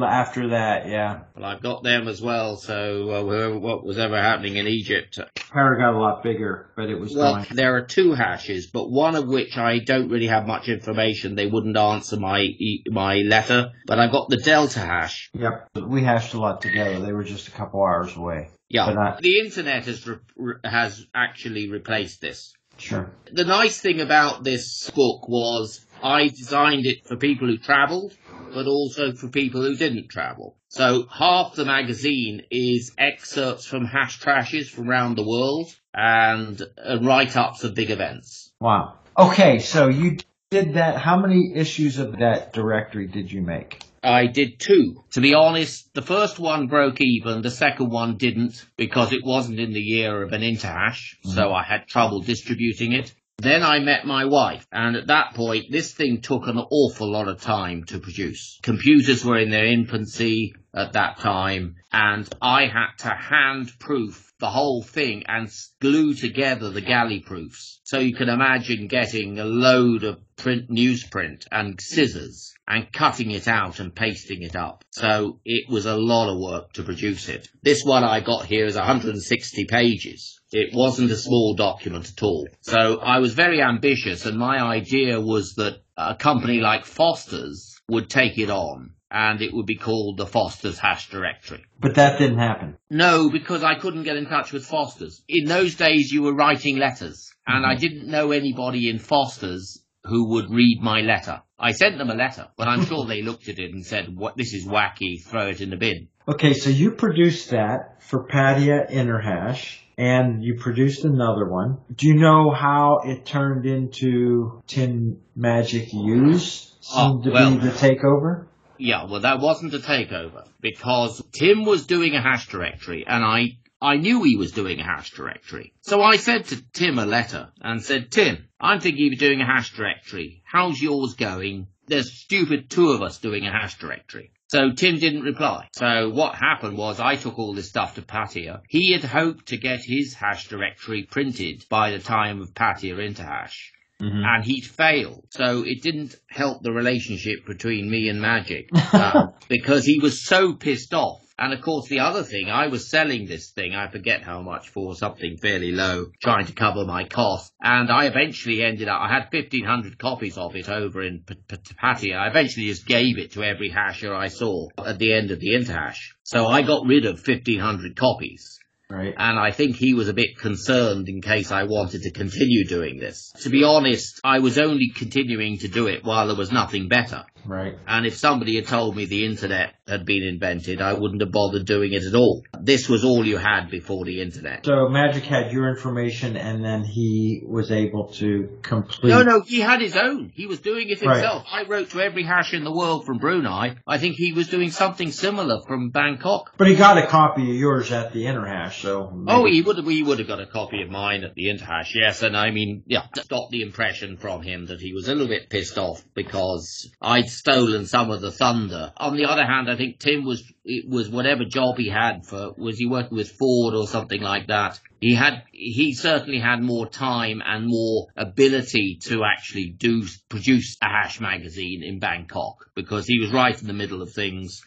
after 0.04 0.50
that, 0.50 0.88
yeah. 0.88 1.22
Well, 1.37 1.44
I've 1.44 1.62
got 1.62 1.82
them 1.82 2.08
as 2.08 2.20
well. 2.20 2.56
So 2.56 3.10
uh, 3.10 3.58
what 3.58 3.84
was 3.84 3.98
ever 3.98 4.20
happening 4.20 4.56
in 4.56 4.66
Egypt? 4.66 5.18
Cairo 5.50 5.78
got 5.78 5.94
a 5.94 5.98
lot 5.98 6.22
bigger, 6.22 6.70
but 6.76 6.90
it 6.90 6.98
was. 6.98 7.14
Well, 7.14 7.37
going. 7.37 7.46
there 7.52 7.76
are 7.76 7.82
two 7.82 8.12
hashes, 8.12 8.66
but 8.66 8.90
one 8.90 9.14
of 9.14 9.26
which 9.26 9.56
I 9.56 9.78
don't 9.78 10.10
really 10.10 10.28
have 10.28 10.46
much 10.46 10.68
information. 10.68 11.34
They 11.34 11.46
wouldn't 11.46 11.76
answer 11.76 12.18
my 12.18 12.48
my 12.87 13.16
letter, 13.18 13.72
but 13.87 13.98
I 13.98 14.10
got 14.10 14.28
the 14.28 14.37
Delta 14.37 14.80
hash. 14.80 15.30
Yep. 15.34 15.70
We 15.87 16.02
hashed 16.02 16.34
a 16.34 16.40
lot 16.40 16.60
together. 16.60 17.00
They 17.00 17.12
were 17.12 17.24
just 17.24 17.48
a 17.48 17.52
couple 17.52 17.80
hours 17.80 18.16
away. 18.16 18.50
Yeah. 18.68 19.18
The 19.20 19.38
internet 19.40 19.85
has 19.87 20.07
re- 20.07 20.55
has 20.64 21.07
actually 21.14 21.68
replaced 21.70 22.20
this. 22.20 22.55
Sure. 22.77 23.11
The 23.33 23.44
nice 23.44 23.81
thing 23.81 24.00
about 24.00 24.42
this 24.42 24.90
book 24.90 25.29
was 25.29 25.85
I 26.03 26.29
designed 26.29 26.87
it 26.87 27.07
for 27.07 27.16
people 27.16 27.46
who 27.46 27.59
travelled, 27.59 28.14
but 28.53 28.66
also 28.66 29.12
for 29.12 29.29
people 29.29 29.62
who 29.62 29.77
didn't 29.77 30.09
travel. 30.09 30.57
So 30.68 31.07
half 31.11 31.55
the 31.55 31.64
magazine 31.64 32.42
is 32.50 32.92
excerpts 32.98 33.64
from 33.66 33.85
hash 33.85 34.20
trashes 34.20 34.68
from 34.68 34.90
around 34.90 35.16
the 35.16 35.27
world 35.27 35.74
and 35.92 36.61
uh, 36.61 36.98
write-ups 37.00 37.62
of 37.62 37.74
big 37.74 37.90
events. 37.90 38.53
Wow. 38.61 38.98
Okay, 39.16 39.61
so 39.61 39.88
you 39.88 40.16
did 40.50 40.74
that. 40.74 40.96
How 40.96 41.16
many 41.16 41.55
issues 41.55 41.98
of 41.98 42.18
that 42.18 42.53
directory 42.53 43.07
did 43.07 43.31
you 43.31 43.42
make? 43.42 43.81
I 44.05 44.27
did 44.27 44.61
two. 44.61 45.03
To 45.12 45.21
be 45.21 45.35
honest, 45.35 45.93
the 45.95 46.03
first 46.03 46.38
one 46.38 46.67
broke 46.67 47.01
even, 47.01 47.43
the 47.43 47.51
second 47.51 47.90
one 47.90 48.17
didn't 48.17 48.67
because 48.77 49.12
it 49.12 49.25
wasn't 49.25 49.61
in 49.61 49.73
the 49.73 49.81
year 49.81 50.23
of 50.23 50.33
an 50.33 50.43
interhash, 50.43 51.17
mm-hmm. 51.17 51.31
so 51.31 51.53
I 51.53 51.62
had 51.62 51.88
trouble 51.88 52.21
distributing 52.21 52.93
it. 52.93 53.14
Then 53.38 53.62
I 53.62 53.81
met 53.81 54.07
my 54.07 54.27
wife, 54.27 54.67
and 54.71 54.95
at 54.95 55.09
that 55.09 55.35
point, 55.35 55.67
this 55.71 55.93
thing 55.93 56.21
took 56.21 56.47
an 56.47 56.59
awful 56.59 57.11
lot 57.11 57.29
of 57.29 57.40
time 57.40 57.85
to 57.85 57.99
produce. 57.99 58.61
Computers 58.62 59.25
were 59.25 59.38
in 59.38 59.51
their 59.51 59.67
infancy 59.67 60.55
at 60.74 60.92
that 60.92 61.18
time, 61.18 61.76
and 61.92 62.28
I 62.42 62.66
had 62.66 62.96
to 62.98 63.10
hand 63.10 63.70
proof 63.78 64.32
the 64.40 64.50
whole 64.50 64.82
thing 64.82 65.22
and 65.26 65.48
glue 65.80 66.14
together 66.14 66.70
the 66.70 66.80
galley 66.80 67.20
proofs. 67.20 67.80
So 67.84 67.98
you 67.98 68.14
can 68.14 68.28
imagine 68.28 68.88
getting 68.88 69.38
a 69.38 69.44
load 69.44 70.04
of 70.04 70.20
print 70.37 70.68
newsprint 70.68 71.46
and 71.52 71.80
scissors 71.80 72.52
and 72.66 72.92
cutting 72.92 73.30
it 73.30 73.46
out 73.46 73.78
and 73.78 73.94
pasting 73.94 74.42
it 74.42 74.56
up. 74.56 74.84
So 74.90 75.40
it 75.44 75.70
was 75.70 75.87
a 75.87 75.96
lot 75.96 76.32
of 76.32 76.40
work 76.40 76.72
to 76.74 76.82
produce 76.82 77.28
it. 77.28 77.48
This 77.62 77.84
one 77.84 78.02
I 78.04 78.20
got 78.20 78.46
here 78.46 78.66
is 78.66 78.74
160 78.74 79.64
pages. 79.66 80.40
It 80.50 80.74
wasn't 80.74 81.10
a 81.10 81.16
small 81.16 81.54
document 81.54 82.10
at 82.10 82.22
all. 82.22 82.48
So 82.62 82.98
I 83.00 83.18
was 83.18 83.34
very 83.34 83.62
ambitious 83.62 84.26
and 84.26 84.37
my 84.37 84.58
idea 84.58 85.20
was 85.20 85.54
that 85.54 85.82
a 85.96 86.16
company 86.16 86.60
like 86.60 86.84
Foster's 86.84 87.73
would 87.88 88.09
take 88.09 88.38
it 88.38 88.51
on 88.51 88.94
and 89.11 89.40
it 89.40 89.55
would 89.55 89.66
be 89.66 89.77
called 89.77 90.16
the 90.16 90.27
Foster's 90.27 90.79
Hash 90.79 91.09
Directory. 91.09 91.64
But 91.79 91.94
that 91.94 92.18
didn't 92.18 92.38
happen. 92.38 92.77
No, 92.90 93.31
because 93.31 93.62
I 93.62 93.77
couldn't 93.77 94.03
get 94.03 94.16
in 94.16 94.27
touch 94.27 94.53
with 94.53 94.66
Foster's. 94.66 95.23
In 95.29 95.44
those 95.44 95.77
days, 95.77 96.11
you 96.11 96.23
were 96.23 96.35
writing 96.35 96.79
letters, 96.79 97.33
and 97.47 97.64
mm-hmm. 97.64 97.70
I 97.70 97.77
didn't 97.77 98.09
know 98.09 98.33
anybody 98.33 98.88
in 98.88 98.99
Foster's 98.99 99.84
who 100.07 100.31
would 100.31 100.51
read 100.51 100.81
my 100.83 101.01
letter. 101.01 101.43
I 101.59 101.73
sent 101.73 101.99
them 101.99 102.11
a 102.11 102.14
letter, 102.14 102.49
but 102.57 102.69
I'm 102.69 102.85
sure 102.85 103.07
they 103.07 103.23
looked 103.23 103.49
at 103.49 103.59
it 103.59 103.73
and 103.73 103.85
said, 103.85 104.14
"What? 104.14 104.37
This 104.37 104.53
is 104.53 104.67
wacky. 104.67 105.23
Throw 105.23 105.49
it 105.49 105.61
in 105.61 105.71
the 105.71 105.77
bin." 105.77 106.09
Okay, 106.29 106.53
so 106.55 106.71
you 106.71 106.93
produced 106.93 107.51
that 107.51 108.03
for 108.03 108.27
Pattaya 108.27 108.90
Interhash, 108.90 109.79
and 109.97 110.43
you 110.43 110.57
produced 110.59 111.05
another 111.05 111.49
one. 111.49 111.79
Do 111.95 112.07
you 112.09 112.14
know 112.14 112.51
how 112.51 113.01
it 113.05 113.25
turned 113.27 113.67
into 113.67 114.62
Tim 114.67 115.19
Magic 115.37 115.93
Use? 115.93 116.73
Oh, 116.95 117.12
Seemed 117.12 117.25
to 117.25 117.31
well. 117.31 117.51
be 117.53 117.59
the 117.59 117.71
takeover. 117.71 118.47
Yeah, 118.77 119.05
well, 119.05 119.21
that 119.21 119.40
wasn't 119.40 119.73
a 119.75 119.79
takeover 119.79 120.47
because 120.61 121.23
Tim 121.33 121.64
was 121.64 121.87
doing 121.87 122.14
a 122.14 122.21
hash 122.21 122.49
directory, 122.49 123.05
and 123.07 123.25
I 123.25 123.57
I 123.85 123.97
knew 123.97 124.23
he 124.23 124.37
was 124.37 124.53
doing 124.53 124.81
a 124.81 124.85
hash 124.85 125.11
directory. 125.11 125.75
So 125.83 126.01
I 126.01 126.16
said 126.16 126.47
to 126.47 126.62
Tim 126.73 126.99
a 126.99 127.05
letter 127.05 127.51
and 127.61 127.83
said, 127.83 128.11
Tim, 128.11 128.49
I'm 128.59 128.81
thinking 128.81 129.12
of 129.12 129.18
doing 129.18 129.40
a 129.42 129.47
hash 129.47 129.75
directory. 129.75 130.42
How's 130.44 130.81
yours 130.81 131.14
going? 131.14 131.66
There's 131.87 132.11
stupid 132.11 132.70
two 132.70 132.92
of 132.92 133.03
us 133.03 133.18
doing 133.18 133.47
a 133.47 133.53
hash 133.53 133.79
directory. 133.79 134.33
So 134.49 134.73
Tim 134.73 134.99
didn't 134.99 135.23
reply. 135.23 135.68
So 135.73 136.09
what 136.09 136.35
happened 136.35 136.79
was 136.79 136.99
I 136.99 137.16
took 137.16 137.38
all 137.38 137.53
this 137.53 137.68
stuff 137.68 137.97
to 137.97 138.03
Pattaya. 138.03 138.62
He 138.68 138.92
had 138.92 139.05
hoped 139.05 139.49
to 139.49 139.59
get 139.59 139.81
his 139.85 140.14
hash 140.14 140.49
directory 140.49 141.03
printed 141.03 141.64
by 141.68 141.90
the 141.90 141.99
time 141.99 142.40
of 142.40 142.55
Pattaya 142.55 142.97
Interhash 142.97 143.73
and 144.01 144.44
he'd 144.44 144.64
failed. 144.64 145.25
So 145.31 145.62
it 145.64 145.83
didn't 145.83 146.16
help 146.29 146.62
the 146.62 146.73
relationship 146.73 147.47
between 147.47 147.90
me 147.90 148.09
and 148.09 148.20
Magic 148.20 148.68
uh, 148.75 149.29
because 149.49 149.85
he 149.85 149.99
was 149.99 150.25
so 150.25 150.55
pissed 150.55 150.94
off. 150.94 151.23
And 151.37 151.53
of 151.53 151.61
course, 151.62 151.88
the 151.88 152.01
other 152.01 152.23
thing, 152.23 152.49
I 152.49 152.68
was 152.68 152.88
selling 152.88 153.27
this 153.27 153.51
thing, 153.51 153.75
I 153.75 153.88
forget 153.88 154.23
how 154.23 154.40
much 154.40 154.68
for 154.68 154.94
something 154.94 155.37
fairly 155.37 155.73
low, 155.73 156.07
trying 156.23 156.47
to 156.47 156.53
cover 156.53 156.85
my 156.85 157.05
cost. 157.05 157.53
And 157.61 157.90
I 157.90 158.07
eventually 158.07 158.62
ended 158.62 158.88
up, 158.88 159.01
I 159.01 159.12
had 159.12 159.33
1500 159.33 159.99
copies 159.99 160.38
of 160.38 160.55
it 160.55 160.68
over 160.68 161.03
in 161.03 161.25
P-. 161.27 162.14
I 162.14 162.29
eventually 162.29 162.66
just 162.66 162.87
gave 162.87 163.18
it 163.18 163.33
to 163.33 163.42
every 163.42 163.70
hasher 163.70 164.14
I 164.14 164.29
saw 164.29 164.68
at 164.79 164.99
the 164.99 165.12
end 165.12 165.33
of 165.33 165.40
the 165.40 165.55
interhash. 165.55 165.99
So 166.23 166.47
I 166.47 166.62
got 166.62 166.87
rid 166.87 167.05
of 167.05 167.16
1500 167.16 167.97
copies 167.97 168.61
Right. 168.90 169.14
and 169.16 169.38
I 169.38 169.51
think 169.51 169.77
he 169.77 169.94
was 169.94 170.09
a 170.09 170.12
bit 170.12 170.37
concerned 170.38 171.09
in 171.09 171.23
case 171.23 171.51
I 171.51 171.64
wanted 171.64 172.03
to 172.03 172.11
continue 172.12 172.66
doing 172.66 172.99
this. 172.99 173.33
To 173.40 173.49
be 173.49 173.64
honest, 173.64 174.20
I 174.23 174.40
was 174.40 174.59
only 174.59 174.90
continuing 174.94 175.59
to 175.59 175.68
do 175.68 175.88
it 175.88 176.05
while 176.05 176.27
there 176.27 176.37
was 176.37 176.53
nothing 176.53 176.88
better. 176.88 177.25
Right. 177.46 177.78
And 177.87 178.07
if 178.07 178.16
somebody 178.16 178.57
had 178.57 178.66
told 178.66 178.96
me 178.96 179.07
the 179.07 179.24
internet 179.24 179.74
had 179.87 180.07
been 180.07 180.22
invented, 180.22 180.80
I 180.80 180.94
wouldn't 180.94 181.20
have 181.20 181.30
bothered 181.30 181.66
doing 181.66 181.92
it 181.92 182.04
at 182.04 182.14
all. 182.14 182.42
This 182.59 182.88
was 182.88 183.04
all 183.04 183.24
you 183.26 183.37
had 183.37 183.70
before 183.70 184.04
the 184.04 184.22
internet. 184.22 184.64
So 184.64 184.88
Magic 184.88 185.24
had 185.24 185.52
your 185.52 185.68
information, 185.68 186.37
and 186.37 186.64
then 186.64 186.85
he 186.85 187.42
was 187.46 187.70
able 187.70 188.09
to 188.14 188.59
complete. 188.62 189.11
No, 189.11 189.22
no, 189.22 189.40
he 189.42 189.61
had 189.61 189.80
his 189.80 189.96
own. 189.96 190.33
He 190.35 190.46
was 190.46 190.61
doing 190.61 190.88
it 190.88 191.02
Right. 191.02 191.16
himself. 191.16 191.44
I 191.50 191.64
wrote 191.64 191.90
to 191.90 192.00
every 192.00 192.22
hash 192.22 192.54
in 192.54 192.64
the 192.64 192.72
world 192.72 193.04
from 193.04 193.18
Brunei. 193.18 193.76
I 193.87 193.98
think 193.98 194.16
he 194.16 194.33
was 194.33 194.48
doing 194.48 194.70
something 194.70 195.11
similar 195.11 195.61
from 195.66 195.90
Bangkok. 195.90 196.54
But 196.57 196.68
he 196.68 196.74
got 196.76 196.96
a 196.98 197.07
copy 197.07 197.42
of 197.42 197.57
yours 197.57 197.92
at 197.92 198.12
the 198.12 198.24
Interhash, 198.24 198.80
so. 198.80 199.12
Oh, 199.28 199.44
he 199.44 199.61
would 199.61 199.76
have. 199.76 199.87
He 199.87 200.02
would 200.02 200.18
have 200.18 200.28
got 200.28 200.40
a 200.40 200.46
copy 200.46 200.83
of 200.83 200.90
mine 200.90 201.24
at 201.24 201.35
the 201.35 201.46
Interhash, 201.46 201.94
yes. 201.94 202.22
And 202.22 202.37
I 202.37 202.50
mean, 202.50 202.85
yeah, 202.87 203.02
got 203.28 203.50
the 203.50 203.62
impression 203.62 204.16
from 204.16 204.42
him 204.42 204.66
that 204.66 204.80
he 204.80 204.94
was 204.94 205.09
a 205.09 205.12
little 205.12 205.28
bit 205.28 205.50
pissed 205.50 205.76
off 205.78 206.02
because 206.14 206.90
I'd 207.02 207.28
stolen 207.35 207.87
some 207.87 208.11
of 208.11 208.20
the 208.20 208.31
thunder. 208.31 208.92
On 208.97 209.16
the 209.16 209.27
other 209.27 209.44
hand, 209.44 209.70
I 209.70 209.77
think 209.77 209.99
Tim 209.99 210.25
was 210.25 210.42
it 210.64 210.88
was 210.88 211.09
whatever 211.09 211.44
job 211.44 211.77
he 211.77 211.88
had 211.88 212.27
for 212.27 212.53
was 212.57 212.79
he 212.79 212.87
working 212.87 213.16
with 213.16 213.33
Ford 213.33 213.75
or 213.75 213.87
something 213.87 214.20
like 214.20 214.47
that. 214.49 214.81
He 215.01 215.14
had 215.14 215.44
he 215.53 215.92
certainly 215.94 216.40
had 216.40 216.62
more 216.62 216.88
time 216.88 217.42
and 217.44 217.66
more 217.66 218.07
ability 218.16 218.99
to 219.03 219.23
actually 219.25 219.75
do 219.77 220.05
produce 220.29 220.77
a 220.83 220.87
hash 220.87 221.20
magazine 221.20 221.83
in 221.83 221.99
Bangkok 221.99 222.70
because 222.75 223.07
he 223.07 223.18
was 223.18 223.33
right 223.33 223.61
in 223.61 223.66
the 223.66 223.73
middle 223.73 224.03
of 224.03 224.12
things 224.12 224.62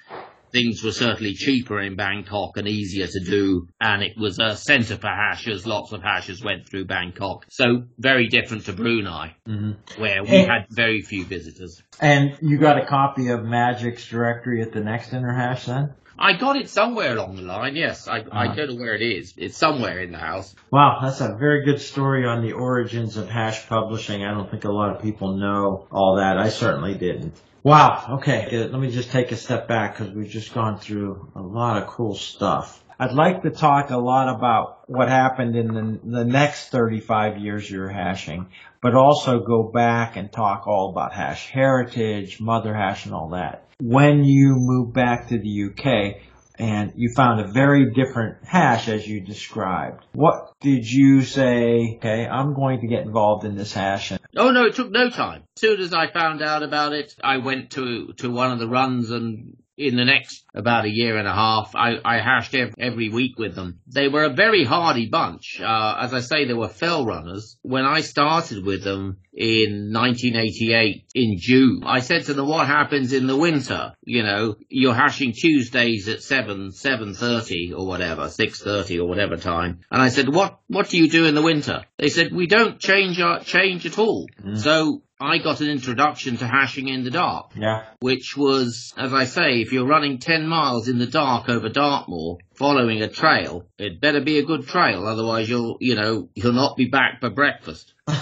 things 0.52 0.84
were 0.84 0.92
certainly 0.92 1.34
cheaper 1.34 1.80
in 1.82 1.96
Bangkok 1.96 2.58
and 2.58 2.68
easier 2.68 3.08
to 3.08 3.20
do, 3.20 3.68
and 3.82 4.04
it 4.04 4.18
was 4.18 4.40
a 4.40 4.56
centre 4.56 4.96
for 4.98 5.08
hashers. 5.08 5.66
Lots 5.66 5.92
of 5.92 6.02
hashers 6.02 6.44
went 6.44 6.68
through 6.68 6.86
Bangkok, 6.86 7.46
so 7.50 7.84
very 7.98 8.28
different 8.28 8.66
to 8.66 8.74
Brunei, 8.74 9.36
Mhm. 9.48 9.76
where 9.98 10.24
we 10.24 10.30
And- 10.30 10.48
had 10.52 10.66
very 10.70 11.02
few 11.02 11.26
visitors. 11.26 11.82
And 12.00 12.38
you 12.42 12.58
got 12.58 12.82
a 12.82 12.86
copy 12.86 13.30
of 13.30 13.42
Magic's 13.44 14.08
directory 14.10 14.62
at 14.62 14.72
the 14.72 14.82
next 14.84 15.12
Interhash 15.12 15.66
then? 15.66 15.94
I 16.20 16.34
got 16.34 16.56
it 16.56 16.70
somewhere 16.70 17.14
along 17.16 17.36
the 17.36 17.44
line. 17.44 17.76
Yes, 17.76 18.08
I, 18.08 18.18
I 18.18 18.20
Uh-huh. 18.20 18.56
don't 18.56 18.70
know 18.70 18.76
where 18.82 18.96
it 18.96 19.02
is. 19.02 19.34
It's 19.38 19.58
somewhere 19.58 20.00
in 20.00 20.12
the 20.12 20.18
house. 20.18 20.56
Wow, 20.72 21.00
that's 21.02 21.22
a 21.22 21.36
very 21.36 21.64
good 21.66 21.80
story 21.80 22.26
on 22.26 22.42
the 22.42 22.54
origins 22.54 23.18
of 23.18 23.30
hash 23.30 23.68
publishing. 23.68 24.24
I 24.26 24.34
don't 24.34 24.50
think 24.50 24.64
a 24.66 24.72
lot 24.72 24.96
of 24.96 25.02
people 25.02 25.38
know 25.38 25.88
all 25.92 26.16
that. 26.18 26.38
I 26.38 26.50
certainly 26.50 26.96
didn't. 26.96 27.36
Wow, 27.64 28.18
okay, 28.20 28.68
let 28.68 28.80
me 28.80 28.90
just 28.92 29.12
take 29.12 29.32
a 29.32 29.36
step 29.36 29.68
back 29.68 29.98
because 29.98 30.14
we've 30.14 30.30
just 30.30 30.54
gone 30.54 30.80
through 30.80 31.32
a 31.36 31.42
lot 31.42 31.82
of 31.82 31.88
cool 31.90 32.16
stuff. 32.16 32.84
I'd 33.00 33.12
like 33.14 33.44
to 33.44 33.52
talk 33.52 33.92
a 33.92 33.98
lot 33.98 34.28
about 34.36 34.90
what 34.90 35.08
happened 35.10 35.56
in 35.56 35.68
the, 35.74 36.00
the 36.04 36.26
next 36.26 36.70
35 36.70 37.38
years 37.38 37.70
you're 37.70 37.90
hashing, 37.90 38.48
but 38.82 38.96
also 38.96 39.40
go 39.42 39.64
back 39.64 40.16
and 40.16 40.32
talk 40.32 40.66
all 40.66 40.90
about 40.90 41.14
hash 41.14 41.48
heritage, 41.50 42.40
mother 42.40 42.74
hash 42.74 43.06
and 43.06 43.14
all 43.14 43.30
that. 43.30 43.67
When 43.80 44.24
you 44.24 44.56
moved 44.58 44.94
back 44.94 45.30
to 45.30 45.38
the 45.38 45.70
UK, 45.70 46.22
and 46.60 46.94
you 46.96 47.14
found 47.16 47.40
a 47.40 47.52
very 47.52 47.94
different 47.94 48.44
hash 48.44 48.88
as 48.88 49.08
you 49.08 49.22
described. 49.22 50.06
What 50.14 50.60
did 50.60 50.90
you 50.90 51.22
say, 51.22 51.98
okay, 51.98 52.26
I'm 52.26 52.54
going 52.54 52.82
to 52.82 52.88
get 52.88 53.04
involved 53.04 53.46
in 53.46 53.56
this 53.56 53.74
hash 53.74 54.12
and 54.12 54.20
Oh 54.36 54.52
no, 54.52 54.66
it 54.66 54.76
took 54.76 54.92
no 54.92 55.10
time. 55.10 55.44
As 55.56 55.62
soon 55.62 55.80
as 55.80 55.94
I 55.94 56.12
found 56.12 56.42
out 56.42 56.64
about 56.64 56.94
it, 56.94 57.16
I 57.24 57.38
went 57.38 57.72
to 57.72 58.14
to 58.18 58.30
one 58.30 58.52
of 58.52 58.60
the 58.60 58.68
runs 58.68 59.10
and 59.12 59.57
in 59.78 59.96
the 59.96 60.06
next 60.06 60.44
about 60.56 60.86
a 60.86 60.90
year 60.90 61.18
and 61.18 61.28
a 61.28 61.34
half, 61.34 61.72
I, 61.76 61.98
I 62.04 62.18
hashed 62.20 62.56
ev- 62.56 62.74
every 62.80 63.10
week 63.10 63.38
with 63.38 63.56
them. 63.56 63.80
They 63.88 64.08
were 64.08 64.24
a 64.24 64.34
very 64.34 64.64
hardy 64.64 65.08
bunch. 65.08 65.62
Uh, 65.62 65.98
as 66.00 66.14
I 66.14 66.22
say, 66.22 66.46
they 66.46 66.54
were 66.54 66.68
fell 66.68 67.06
runners. 67.06 67.58
When 67.62 67.86
I 67.86 68.02
started 68.02 68.66
with 68.66 68.84
them 68.84 69.18
in 69.34 69.94
1988 69.94 71.06
in 71.14 71.38
June, 71.38 71.84
I 71.86 72.00
said 72.00 72.26
to 72.26 72.34
them, 72.34 72.48
what 72.48 72.66
happens 72.66 73.14
in 73.14 73.28
the 73.28 73.38
winter? 73.38 73.94
You 74.02 74.24
know, 74.24 74.56
you're 74.68 74.96
hashing 74.96 75.34
Tuesdays 75.34 76.08
at 76.08 76.24
7, 76.24 76.70
7.30 76.72 77.78
or 77.78 77.86
whatever, 77.86 78.24
6.30 78.24 79.00
or 79.00 79.06
whatever 79.06 79.38
time. 79.38 79.82
And 79.92 80.02
I 80.02 80.10
said, 80.10 80.28
what, 80.28 80.60
what 80.68 80.90
do 80.90 80.98
you 80.98 81.10
do 81.10 81.26
in 81.26 81.36
the 81.36 81.44
winter? 81.44 81.86
They 82.00 82.10
said, 82.10 82.34
we 82.34 82.48
don't 82.48 82.80
change 82.80 83.20
our, 83.22 83.42
change 83.42 83.86
at 83.86 84.00
all. 84.00 84.28
So 84.56 85.04
I 85.20 85.40
got 85.40 85.62
an 85.62 85.70
introduction 85.70 86.38
to 86.38 86.48
hashing 86.48 86.90
in 86.90 87.04
the 87.04 87.10
dark 87.10 87.52
yeah, 87.56 87.86
which 88.00 88.38
was, 88.38 88.94
as 88.98 89.14
I 89.14 89.26
say, 89.26 89.62
if 89.62 89.72
you're 89.72 89.88
running 89.88 90.20
10 90.20 90.48
miles 90.48 90.88
in 90.88 91.00
the 91.00 91.08
dark 91.08 91.50
over 91.50 91.70
Dartmoor, 91.70 92.38
following 92.54 93.02
a 93.02 93.08
trail, 93.08 93.66
it 93.80 94.00
better 94.00 94.22
be 94.22 94.38
a 94.38 94.44
good 94.46 94.68
trail, 94.68 95.08
otherwise 95.08 95.50
you'll, 95.50 95.78
you 95.80 95.96
know, 95.96 96.30
you'll 96.36 96.54
not 96.54 96.78
be 96.78 96.86
back 96.86 97.20
for 97.20 97.30
breakfast. 97.30 97.94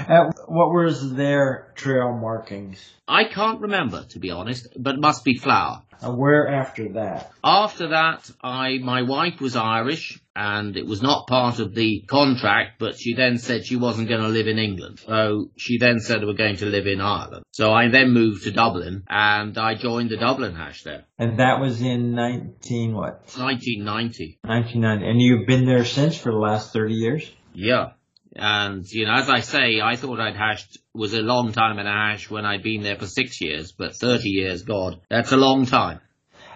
Uh, 0.00 0.32
what 0.46 0.72
was 0.72 1.14
their 1.14 1.72
trail 1.76 2.10
markings? 2.12 2.94
I 3.06 3.24
can't 3.24 3.60
remember, 3.60 4.04
to 4.08 4.18
be 4.18 4.30
honest, 4.30 4.68
but 4.76 4.98
must 4.98 5.24
be 5.24 5.36
flour. 5.36 5.82
Uh, 6.02 6.12
where 6.12 6.48
after 6.48 6.92
that? 6.94 7.32
After 7.44 7.88
that, 7.88 8.30
I, 8.42 8.78
my 8.78 9.02
wife 9.02 9.40
was 9.40 9.56
Irish, 9.56 10.20
and 10.34 10.76
it 10.76 10.86
was 10.86 11.02
not 11.02 11.26
part 11.26 11.58
of 11.58 11.74
the 11.74 12.02
contract, 12.06 12.78
but 12.78 12.98
she 12.98 13.14
then 13.14 13.38
said 13.38 13.66
she 13.66 13.76
wasn't 13.76 14.08
going 14.08 14.22
to 14.22 14.28
live 14.28 14.46
in 14.46 14.58
England. 14.58 15.00
So 15.00 15.50
she 15.56 15.78
then 15.78 16.00
said 16.00 16.22
we're 16.24 16.34
going 16.34 16.56
to 16.56 16.66
live 16.66 16.86
in 16.86 17.00
Ireland. 17.00 17.44
So 17.52 17.72
I 17.72 17.88
then 17.88 18.12
moved 18.12 18.44
to 18.44 18.50
Dublin, 18.50 19.04
and 19.08 19.56
I 19.58 19.74
joined 19.74 20.10
the 20.10 20.16
Dublin 20.16 20.54
hash 20.54 20.82
there. 20.82 21.04
And 21.18 21.38
that 21.38 21.60
was 21.60 21.82
in 21.82 22.14
19 22.14 22.94
what? 22.94 23.22
1990. 23.36 24.38
1990. 24.42 25.10
And 25.10 25.20
you've 25.20 25.46
been 25.46 25.66
there 25.66 25.84
since 25.84 26.16
for 26.16 26.32
the 26.32 26.38
last 26.38 26.72
30 26.72 26.94
years? 26.94 27.30
Yeah. 27.52 27.90
And, 28.34 28.90
you 28.90 29.06
know, 29.06 29.14
as 29.14 29.28
I 29.28 29.40
say, 29.40 29.80
I 29.82 29.96
thought 29.96 30.20
I'd 30.20 30.36
hashed, 30.36 30.78
was 30.94 31.14
a 31.14 31.20
long 31.20 31.52
time 31.52 31.78
in 31.78 31.86
a 31.86 31.92
hash 31.92 32.30
when 32.30 32.44
I'd 32.44 32.62
been 32.62 32.82
there 32.82 32.96
for 32.96 33.06
six 33.06 33.40
years, 33.40 33.72
but 33.72 33.96
30 33.96 34.28
years, 34.28 34.62
God, 34.62 35.00
that's 35.08 35.32
a 35.32 35.36
long 35.36 35.66
time. 35.66 36.00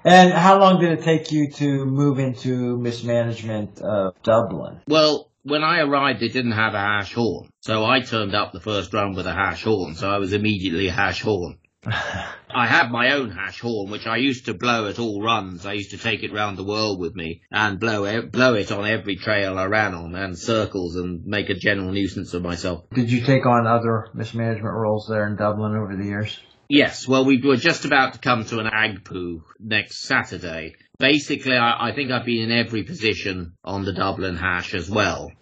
And 0.05 0.33
how 0.33 0.59
long 0.59 0.81
did 0.81 0.99
it 0.99 1.03
take 1.03 1.33
you 1.33 1.51
to 1.53 1.87
move 1.87 2.19
into 2.19 2.77
mismanagement 2.79 3.81
of 3.81 4.15
Dublin? 4.23 4.81
Well, 4.87 5.31
when 5.43 5.65
I 5.65 5.81
arrived, 5.81 6.21
they 6.21 6.29
didn't 6.29 6.53
have 6.53 6.75
a 6.75 6.79
hash 6.79 7.15
horn. 7.15 7.49
So 7.61 7.85
I 7.85 8.01
turned 8.01 8.35
up 8.35 8.53
the 8.53 8.61
first 8.61 8.93
round 8.93 9.17
with 9.17 9.27
a 9.27 9.33
hash 9.33 9.65
horn, 9.65 9.95
so 9.95 10.11
I 10.11 10.19
was 10.19 10.33
immediately 10.33 10.89
a 10.89 10.93
hash 10.93 11.23
horn. 11.23 11.59
I 12.57 12.67
have 12.67 12.91
my 12.91 13.13
own 13.13 13.31
hash 13.31 13.61
horn, 13.61 13.91
which 13.91 14.07
I 14.07 14.17
used 14.17 14.47
to 14.47 14.55
blow 14.55 14.89
at 14.89 14.99
all 14.99 15.23
runs. 15.23 15.67
I 15.67 15.73
used 15.73 15.91
to 15.91 15.99
take 15.99 16.23
it 16.23 16.33
round 16.33 16.57
the 16.57 16.65
world 16.65 17.01
with 17.01 17.15
me 17.15 17.43
and 17.51 17.81
blow 17.81 18.05
it, 18.05 18.31
blow 18.31 18.55
it 18.55 18.71
on 18.71 18.87
every 18.87 19.17
trail 19.17 19.59
I 19.59 19.67
ran 19.67 19.95
on 19.95 20.15
and 20.15 20.39
circles 20.39 20.97
and 20.97 21.27
make 21.27 21.51
a 21.51 21.55
general 21.55 21.91
nuisance 21.91 22.33
of 22.33 22.43
myself. 22.43 22.85
Did 22.91 23.11
you 23.11 23.23
take 23.23 23.45
on 23.45 23.67
other 23.67 24.09
mismanagement 24.15 24.75
roles 24.75 25.07
there 25.09 25.27
in 25.27 25.37
Dublin 25.37 25.75
over 25.75 25.97
the 25.97 26.05
years? 26.05 26.39
Yes, 26.69 27.07
well, 27.07 27.25
we 27.25 27.43
were 27.43 27.57
just 27.57 27.85
about 27.85 28.15
to 28.15 28.19
come 28.19 28.45
to 28.47 28.61
an 28.61 28.67
AGPU 28.67 29.43
next 29.61 29.99
Saturday. 29.99 30.77
Basically, 30.99 31.57
I, 31.57 31.89
I 31.89 31.93
think 31.93 32.11
I've 32.11 32.25
been 32.25 32.51
in 32.51 32.53
every 32.53 32.85
position 32.85 33.55
on 33.65 33.85
the 33.85 33.93
Dublin 33.93 34.37
hash 34.37 34.75
as 34.75 34.89
well 34.89 35.33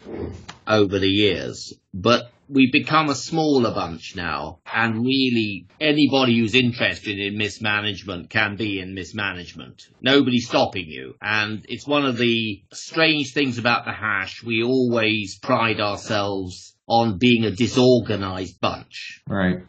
over 0.66 0.98
the 0.98 1.10
years. 1.10 1.74
But 1.92 2.30
we've 2.48 2.72
become 2.72 3.08
a 3.08 3.14
smaller 3.14 3.72
bunch 3.74 4.14
now, 4.16 4.60
and 4.72 5.04
really 5.04 5.66
anybody 5.80 6.38
who's 6.38 6.54
interested 6.54 7.18
in 7.18 7.38
mismanagement 7.38 8.30
can 8.30 8.56
be 8.56 8.78
in 8.78 8.94
mismanagement. 8.94 9.88
Nobody's 10.00 10.48
stopping 10.48 10.86
you. 10.86 11.14
And 11.20 11.64
it's 11.68 11.86
one 11.86 12.06
of 12.06 12.16
the 12.16 12.62
strange 12.72 13.32
things 13.32 13.58
about 13.58 13.84
the 13.84 13.92
hash. 13.92 14.42
We 14.42 14.62
always 14.62 15.38
pride 15.38 15.80
ourselves 15.80 16.76
on 16.86 17.18
being 17.18 17.44
a 17.44 17.50
disorganized 17.50 18.60
bunch. 18.60 19.22
Right. 19.26 19.60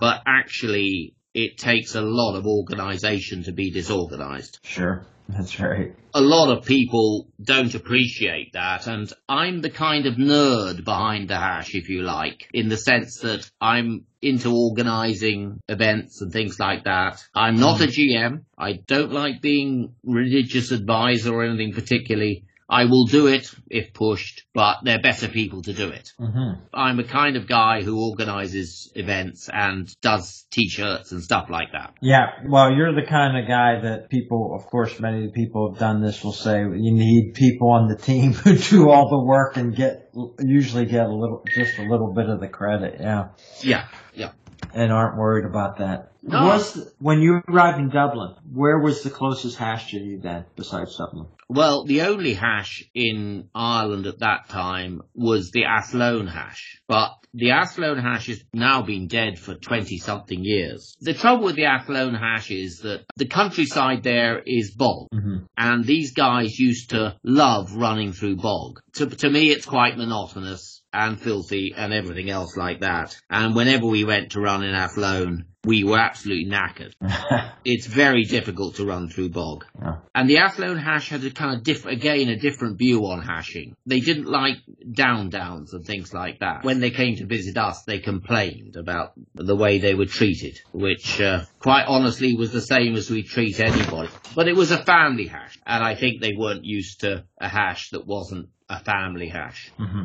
But 0.00 0.22
actually, 0.26 1.14
it 1.34 1.58
takes 1.58 1.94
a 1.94 2.02
lot 2.02 2.36
of 2.36 2.46
organization 2.46 3.44
to 3.44 3.52
be 3.52 3.70
disorganized. 3.70 4.58
Sure. 4.62 5.06
That's 5.36 5.58
right. 5.58 5.94
A 6.14 6.20
lot 6.20 6.54
of 6.54 6.66
people 6.66 7.28
don't 7.42 7.74
appreciate 7.74 8.52
that, 8.52 8.86
and 8.86 9.10
I'm 9.28 9.62
the 9.62 9.70
kind 9.70 10.06
of 10.06 10.14
nerd 10.14 10.84
behind 10.84 11.28
the 11.28 11.36
hash, 11.36 11.74
if 11.74 11.88
you 11.88 12.02
like, 12.02 12.48
in 12.52 12.68
the 12.68 12.76
sense 12.76 13.20
that 13.20 13.50
I'm 13.60 14.04
into 14.20 14.54
organizing 14.54 15.60
events 15.68 16.20
and 16.20 16.32
things 16.32 16.60
like 16.60 16.84
that. 16.84 17.24
I'm 17.34 17.58
not 17.58 17.80
a 17.80 17.86
GM. 17.86 18.44
I 18.58 18.74
don't 18.74 19.12
like 19.12 19.40
being 19.40 19.94
religious 20.04 20.70
advisor 20.70 21.34
or 21.34 21.44
anything 21.44 21.72
particularly. 21.72 22.44
I 22.72 22.86
will 22.86 23.04
do 23.04 23.26
it 23.26 23.54
if 23.68 23.92
pushed, 23.92 24.44
but 24.54 24.78
they're 24.82 24.98
better 24.98 25.28
people 25.28 25.60
to 25.60 25.74
do 25.74 25.90
it. 25.90 26.10
Mm-hmm. 26.18 26.64
I'm 26.72 26.98
a 27.00 27.04
kind 27.04 27.36
of 27.36 27.46
guy 27.46 27.82
who 27.82 28.02
organizes 28.08 28.90
events 28.94 29.50
and 29.52 29.94
does 30.00 30.46
t-shirts 30.50 31.12
and 31.12 31.22
stuff 31.22 31.50
like 31.50 31.72
that. 31.72 31.92
Yeah, 32.00 32.28
well, 32.48 32.72
you're 32.72 32.94
the 32.94 33.06
kind 33.06 33.36
of 33.36 33.46
guy 33.46 33.82
that 33.82 34.08
people, 34.08 34.56
of 34.58 34.64
course, 34.70 34.98
many 34.98 35.30
people 35.32 35.70
have 35.70 35.78
done 35.78 36.00
this 36.00 36.24
will 36.24 36.32
say 36.32 36.60
you 36.60 36.94
need 36.94 37.34
people 37.34 37.70
on 37.72 37.88
the 37.88 37.96
team 37.96 38.32
who 38.32 38.56
do 38.56 38.88
all 38.88 39.10
the 39.10 39.22
work 39.22 39.58
and 39.58 39.76
get, 39.76 40.10
usually 40.40 40.86
get 40.86 41.04
a 41.04 41.14
little, 41.14 41.44
just 41.54 41.78
a 41.78 41.82
little 41.82 42.14
bit 42.14 42.30
of 42.30 42.40
the 42.40 42.48
credit. 42.48 42.96
Yeah. 43.00 43.28
Yeah, 43.60 43.86
yeah. 44.14 44.30
And 44.72 44.90
aren't 44.90 45.18
worried 45.18 45.44
about 45.44 45.76
that. 45.78 46.12
No. 46.22 46.46
Was, 46.46 46.94
when 46.98 47.20
you 47.20 47.42
arrived 47.48 47.80
in 47.80 47.90
Dublin, 47.90 48.36
where 48.50 48.78
was 48.78 49.02
the 49.02 49.10
closest 49.10 49.58
hash 49.58 49.90
to 49.90 49.98
you 49.98 50.20
then, 50.20 50.46
besides 50.56 50.96
Dublin? 50.96 51.26
Well, 51.54 51.84
the 51.84 52.02
only 52.02 52.32
hash 52.32 52.82
in 52.94 53.50
Ireland 53.54 54.06
at 54.06 54.20
that 54.20 54.48
time 54.48 55.02
was 55.14 55.50
the 55.50 55.64
Athlone 55.64 56.26
hash. 56.26 56.80
But 56.88 57.12
the 57.34 57.50
Athlone 57.50 57.98
hash 57.98 58.28
has 58.28 58.42
now 58.54 58.80
been 58.80 59.06
dead 59.06 59.38
for 59.38 59.54
20 59.54 59.98
something 59.98 60.42
years. 60.42 60.96
The 61.00 61.12
trouble 61.12 61.44
with 61.44 61.56
the 61.56 61.66
Athlone 61.66 62.14
hash 62.14 62.50
is 62.50 62.78
that 62.80 63.04
the 63.16 63.26
countryside 63.26 64.02
there 64.02 64.42
is 64.46 64.74
bog. 64.74 65.08
Mm-hmm. 65.12 65.44
And 65.58 65.84
these 65.84 66.14
guys 66.14 66.58
used 66.58 66.90
to 66.90 67.16
love 67.22 67.74
running 67.74 68.12
through 68.12 68.36
bog. 68.36 68.80
To, 68.94 69.06
to 69.06 69.28
me, 69.28 69.50
it's 69.50 69.66
quite 69.66 69.98
monotonous 69.98 70.82
and 70.90 71.20
filthy 71.20 71.74
and 71.76 71.92
everything 71.92 72.30
else 72.30 72.56
like 72.56 72.80
that. 72.80 73.14
And 73.28 73.54
whenever 73.54 73.86
we 73.86 74.04
went 74.04 74.32
to 74.32 74.40
run 74.40 74.62
in 74.62 74.74
Athlone, 74.74 75.46
we 75.64 75.84
were 75.84 75.98
absolutely 75.98 76.50
knackered. 76.50 76.92
it's 77.64 77.86
very 77.86 78.24
difficult 78.24 78.76
to 78.76 78.84
run 78.84 79.08
through 79.08 79.30
bog. 79.30 79.64
Yeah. 79.80 79.96
And 80.14 80.28
the 80.28 80.38
Athlone 80.38 80.76
hash 80.76 81.08
had 81.08 81.24
a 81.24 81.30
kind 81.30 81.56
of 81.56 81.62
diff- 81.62 81.86
again 81.86 82.28
a 82.28 82.36
different 82.36 82.78
view 82.78 83.06
on 83.06 83.22
hashing. 83.22 83.76
They 83.86 84.00
didn't 84.00 84.26
like 84.26 84.56
down 84.92 85.30
downs 85.30 85.72
and 85.72 85.84
things 85.84 86.12
like 86.12 86.40
that. 86.40 86.64
When 86.64 86.80
they 86.80 86.90
came 86.90 87.16
to 87.16 87.26
visit 87.26 87.56
us, 87.56 87.82
they 87.84 87.98
complained 87.98 88.76
about 88.76 89.12
the 89.34 89.56
way 89.56 89.78
they 89.78 89.94
were 89.94 90.06
treated, 90.06 90.60
which 90.72 91.20
uh, 91.20 91.44
quite 91.60 91.84
honestly 91.86 92.34
was 92.34 92.52
the 92.52 92.60
same 92.60 92.96
as 92.96 93.10
we 93.10 93.22
treat 93.22 93.60
anybody. 93.60 94.10
But 94.34 94.48
it 94.48 94.56
was 94.56 94.70
a 94.70 94.82
family 94.82 95.26
hash, 95.26 95.58
and 95.66 95.82
I 95.82 95.94
think 95.94 96.20
they 96.20 96.32
weren't 96.36 96.64
used 96.64 97.00
to 97.00 97.24
a 97.40 97.48
hash 97.48 97.90
that 97.90 98.06
wasn't 98.06 98.48
a 98.68 98.82
family 98.82 99.28
hash. 99.28 99.70
Mm-hmm. 99.78 100.02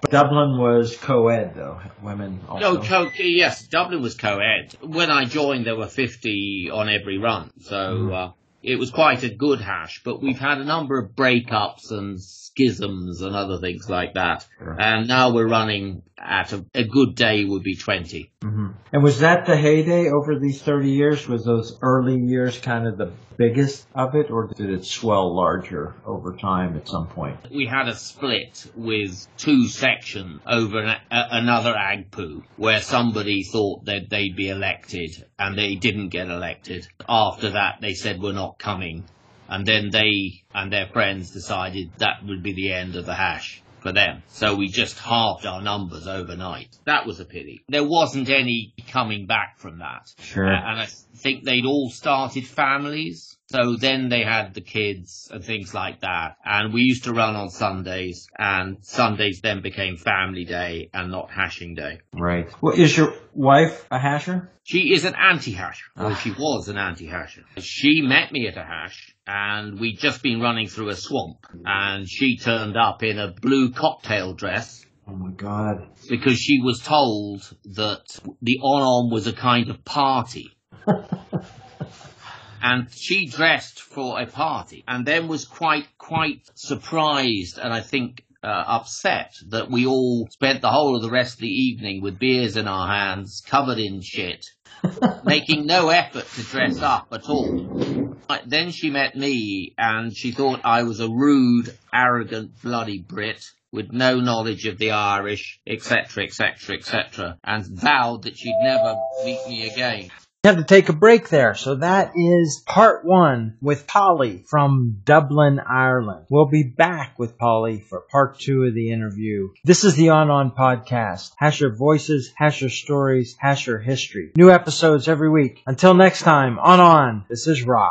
But 0.00 0.10
Dublin 0.12 0.58
was 0.58 0.96
co-ed 0.96 1.54
though, 1.54 1.80
women 2.02 2.40
also. 2.48 2.74
No, 2.74 2.82
co- 2.82 3.10
yes, 3.18 3.66
Dublin 3.66 4.00
was 4.00 4.14
co-ed. 4.14 4.74
When 4.80 5.10
I 5.10 5.24
joined, 5.24 5.66
there 5.66 5.76
were 5.76 5.88
50 5.88 6.70
on 6.72 6.88
every 6.88 7.18
run, 7.18 7.50
so 7.60 7.74
Mm. 7.76 8.14
uh, 8.14 8.32
it 8.62 8.78
was 8.78 8.90
quite 8.90 9.22
a 9.24 9.34
good 9.34 9.60
hash. 9.60 10.02
But 10.04 10.22
we've 10.22 10.38
had 10.38 10.58
a 10.58 10.64
number 10.64 10.98
of 10.98 11.16
breakups 11.16 11.90
and 11.90 12.20
schisms 12.20 13.22
and 13.22 13.34
other 13.34 13.58
things 13.58 13.88
like 13.90 14.14
that, 14.14 14.46
Sure. 14.58 14.76
and 14.80 15.08
now 15.08 15.32
we're 15.32 15.48
running 15.48 16.02
at 16.18 16.52
a, 16.52 16.64
a 16.74 16.84
good 16.84 17.14
day 17.14 17.44
would 17.44 17.62
be 17.62 17.76
20. 17.76 18.32
Hmm 18.42 18.68
And 18.92 19.02
was 19.02 19.18
that 19.20 19.46
the 19.46 19.56
heyday 19.56 20.10
over 20.10 20.38
these 20.38 20.62
30 20.62 20.90
years? 20.90 21.26
Was 21.26 21.44
those 21.44 21.76
early 21.82 22.16
years 22.16 22.58
kind 22.58 22.86
of 22.86 22.96
the 22.96 23.10
biggest 23.36 23.86
of 23.94 24.14
it, 24.14 24.30
or 24.30 24.46
did 24.46 24.70
it 24.70 24.84
swell 24.84 25.34
larger 25.34 25.94
over 26.06 26.36
time 26.36 26.76
at 26.76 26.88
some 26.88 27.08
point? 27.08 27.36
We 27.50 27.66
had 27.66 27.88
a 27.88 27.96
split 27.96 28.70
with 28.76 29.26
two 29.36 29.66
sections 29.66 30.40
over 30.46 30.78
an, 30.78 30.88
a, 31.10 31.26
another 31.32 31.74
AGPU 31.74 32.44
where 32.56 32.80
somebody 32.80 33.42
thought 33.42 33.84
that 33.86 34.08
they'd 34.08 34.36
be 34.36 34.50
elected 34.50 35.10
and 35.38 35.58
they 35.58 35.74
didn't 35.74 36.10
get 36.10 36.28
elected. 36.28 36.86
After 37.08 37.50
that, 37.50 37.80
they 37.80 37.94
said 37.94 38.20
we're 38.20 38.32
not 38.32 38.58
coming. 38.58 39.04
And 39.48 39.66
then 39.66 39.90
they 39.90 40.44
and 40.54 40.72
their 40.72 40.86
friends 40.86 41.30
decided 41.30 41.90
that 41.98 42.24
would 42.24 42.42
be 42.42 42.52
the 42.52 42.72
end 42.72 42.96
of 42.96 43.06
the 43.06 43.14
hash 43.14 43.62
for 43.88 43.92
them. 43.94 44.22
So 44.28 44.54
we 44.54 44.68
just 44.68 44.98
halved 44.98 45.46
our 45.46 45.62
numbers 45.62 46.06
overnight. 46.06 46.76
That 46.84 47.06
was 47.06 47.20
a 47.20 47.24
pity. 47.24 47.62
There 47.68 47.84
wasn't 47.86 48.28
any 48.28 48.74
coming 48.90 49.26
back 49.26 49.58
from 49.58 49.78
that. 49.78 50.08
Sure. 50.20 50.46
Uh, 50.46 50.60
and 50.70 50.80
I 50.80 50.86
think 51.16 51.44
they'd 51.44 51.64
all 51.64 51.90
started 51.90 52.46
families. 52.46 53.36
So 53.50 53.76
then 53.76 54.10
they 54.10 54.24
had 54.24 54.52
the 54.52 54.60
kids 54.60 55.30
and 55.32 55.42
things 55.42 55.72
like 55.72 56.00
that. 56.00 56.36
And 56.44 56.74
we 56.74 56.82
used 56.82 57.04
to 57.04 57.14
run 57.14 57.34
on 57.34 57.48
Sundays 57.48 58.28
and 58.38 58.76
Sundays 58.82 59.40
then 59.42 59.62
became 59.62 59.96
family 59.96 60.44
day 60.44 60.90
and 60.92 61.10
not 61.10 61.30
hashing 61.30 61.74
day. 61.74 62.00
Right. 62.12 62.46
Well, 62.60 62.74
is 62.74 62.94
your 62.94 63.14
wife 63.32 63.86
a 63.90 63.98
hasher? 63.98 64.48
She 64.64 64.92
is 64.92 65.06
an 65.06 65.14
anti-hasher. 65.14 65.84
Well, 65.96 66.12
Ah. 66.12 66.14
she 66.16 66.30
was 66.32 66.68
an 66.68 66.76
anti-hasher. 66.76 67.42
She 67.58 68.02
met 68.02 68.32
me 68.32 68.48
at 68.48 68.58
a 68.58 68.62
hash 68.64 69.14
and 69.30 69.78
we'd 69.78 69.98
just 69.98 70.22
been 70.22 70.40
running 70.40 70.66
through 70.66 70.88
a 70.88 70.96
swamp 70.96 71.46
and 71.66 72.08
she 72.08 72.38
turned 72.38 72.76
up 72.78 73.02
in 73.02 73.18
a 73.18 73.30
blue 73.30 73.70
cocktail 73.70 74.32
dress 74.32 74.86
Oh 75.06 75.12
my 75.12 75.30
God. 75.32 75.86
because 76.08 76.38
she 76.38 76.60
was 76.62 76.80
told 76.80 77.42
that 77.74 78.18
the 78.40 78.58
on-on 78.62 79.12
was 79.12 79.26
a 79.26 79.32
kind 79.34 79.68
of 79.70 79.84
party. 79.84 80.56
and 82.62 82.88
she 82.92 83.26
dressed 83.26 83.80
for 83.82 84.20
a 84.20 84.26
party 84.26 84.82
and 84.88 85.04
then 85.06 85.28
was 85.28 85.44
quite, 85.44 85.86
quite 85.98 86.40
surprised 86.54 87.58
and 87.58 87.72
I 87.72 87.80
think 87.80 88.24
uh, 88.42 88.46
upset 88.46 89.34
that 89.48 89.70
we 89.70 89.86
all 89.86 90.26
spent 90.30 90.62
the 90.62 90.70
whole 90.70 90.96
of 90.96 91.02
the 91.02 91.10
rest 91.10 91.34
of 91.34 91.40
the 91.40 91.48
evening 91.48 92.00
with 92.02 92.18
beers 92.18 92.56
in 92.56 92.68
our 92.68 92.86
hands, 92.86 93.42
covered 93.44 93.78
in 93.78 94.00
shit, 94.00 94.46
making 95.24 95.66
no 95.66 95.88
effort 95.90 96.24
to 96.36 96.42
dress 96.44 96.80
up 96.80 97.08
at 97.12 97.28
all. 97.28 98.07
Then 98.46 98.70
she 98.70 98.90
met 98.90 99.16
me 99.16 99.74
and 99.76 100.16
she 100.16 100.32
thought 100.32 100.60
I 100.64 100.84
was 100.84 101.00
a 101.00 101.08
rude, 101.08 101.76
arrogant, 101.92 102.62
bloody 102.62 102.98
Brit 102.98 103.44
with 103.72 103.92
no 103.92 104.20
knowledge 104.20 104.66
of 104.66 104.78
the 104.78 104.92
Irish, 104.92 105.60
etc., 105.66 106.24
etc., 106.24 106.76
etc., 106.76 107.38
and 107.44 107.66
vowed 107.66 108.22
that 108.22 108.38
she'd 108.38 108.58
never 108.62 108.96
meet 109.24 109.40
me 109.46 109.68
again. 109.68 110.10
We 110.44 110.48
had 110.48 110.58
to 110.58 110.64
take 110.64 110.88
a 110.88 110.92
break 110.92 111.28
there. 111.28 111.54
So 111.54 111.74
that 111.74 112.12
is 112.14 112.62
part 112.64 113.04
one 113.04 113.58
with 113.60 113.88
Polly 113.88 114.44
from 114.48 115.00
Dublin, 115.04 115.58
Ireland. 115.58 116.26
We'll 116.30 116.46
be 116.46 116.62
back 116.62 117.18
with 117.18 117.36
Polly 117.36 117.80
for 117.80 118.04
part 118.10 118.38
two 118.38 118.62
of 118.62 118.72
the 118.72 118.92
interview. 118.92 119.48
This 119.64 119.82
is 119.82 119.96
the 119.96 120.10
On 120.10 120.30
On 120.30 120.52
podcast. 120.52 121.32
Hash 121.36 121.60
your 121.60 121.74
voices, 121.74 122.32
hash 122.36 122.60
your 122.60 122.70
stories, 122.70 123.36
hash 123.38 123.66
your 123.66 123.80
history. 123.80 124.30
New 124.36 124.50
episodes 124.50 125.08
every 125.08 125.28
week. 125.28 125.60
Until 125.66 125.94
next 125.94 126.22
time, 126.22 126.58
On 126.60 126.78
On, 126.78 127.24
this 127.28 127.48
is 127.48 127.64
Ra. 127.64 127.90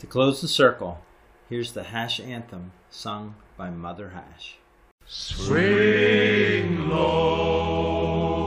To 0.00 0.06
close 0.06 0.40
the 0.40 0.48
circle, 0.48 1.00
here's 1.48 1.72
the 1.72 1.84
Hash 1.84 2.18
Anthem 2.20 2.72
sung 2.90 3.36
by 3.56 3.70
Mother 3.70 4.10
Hash. 4.10 4.58
Swing 5.06 6.88
low, 6.88 8.38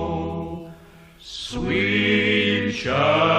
sweet 1.20 2.74
chariot, 2.74 3.37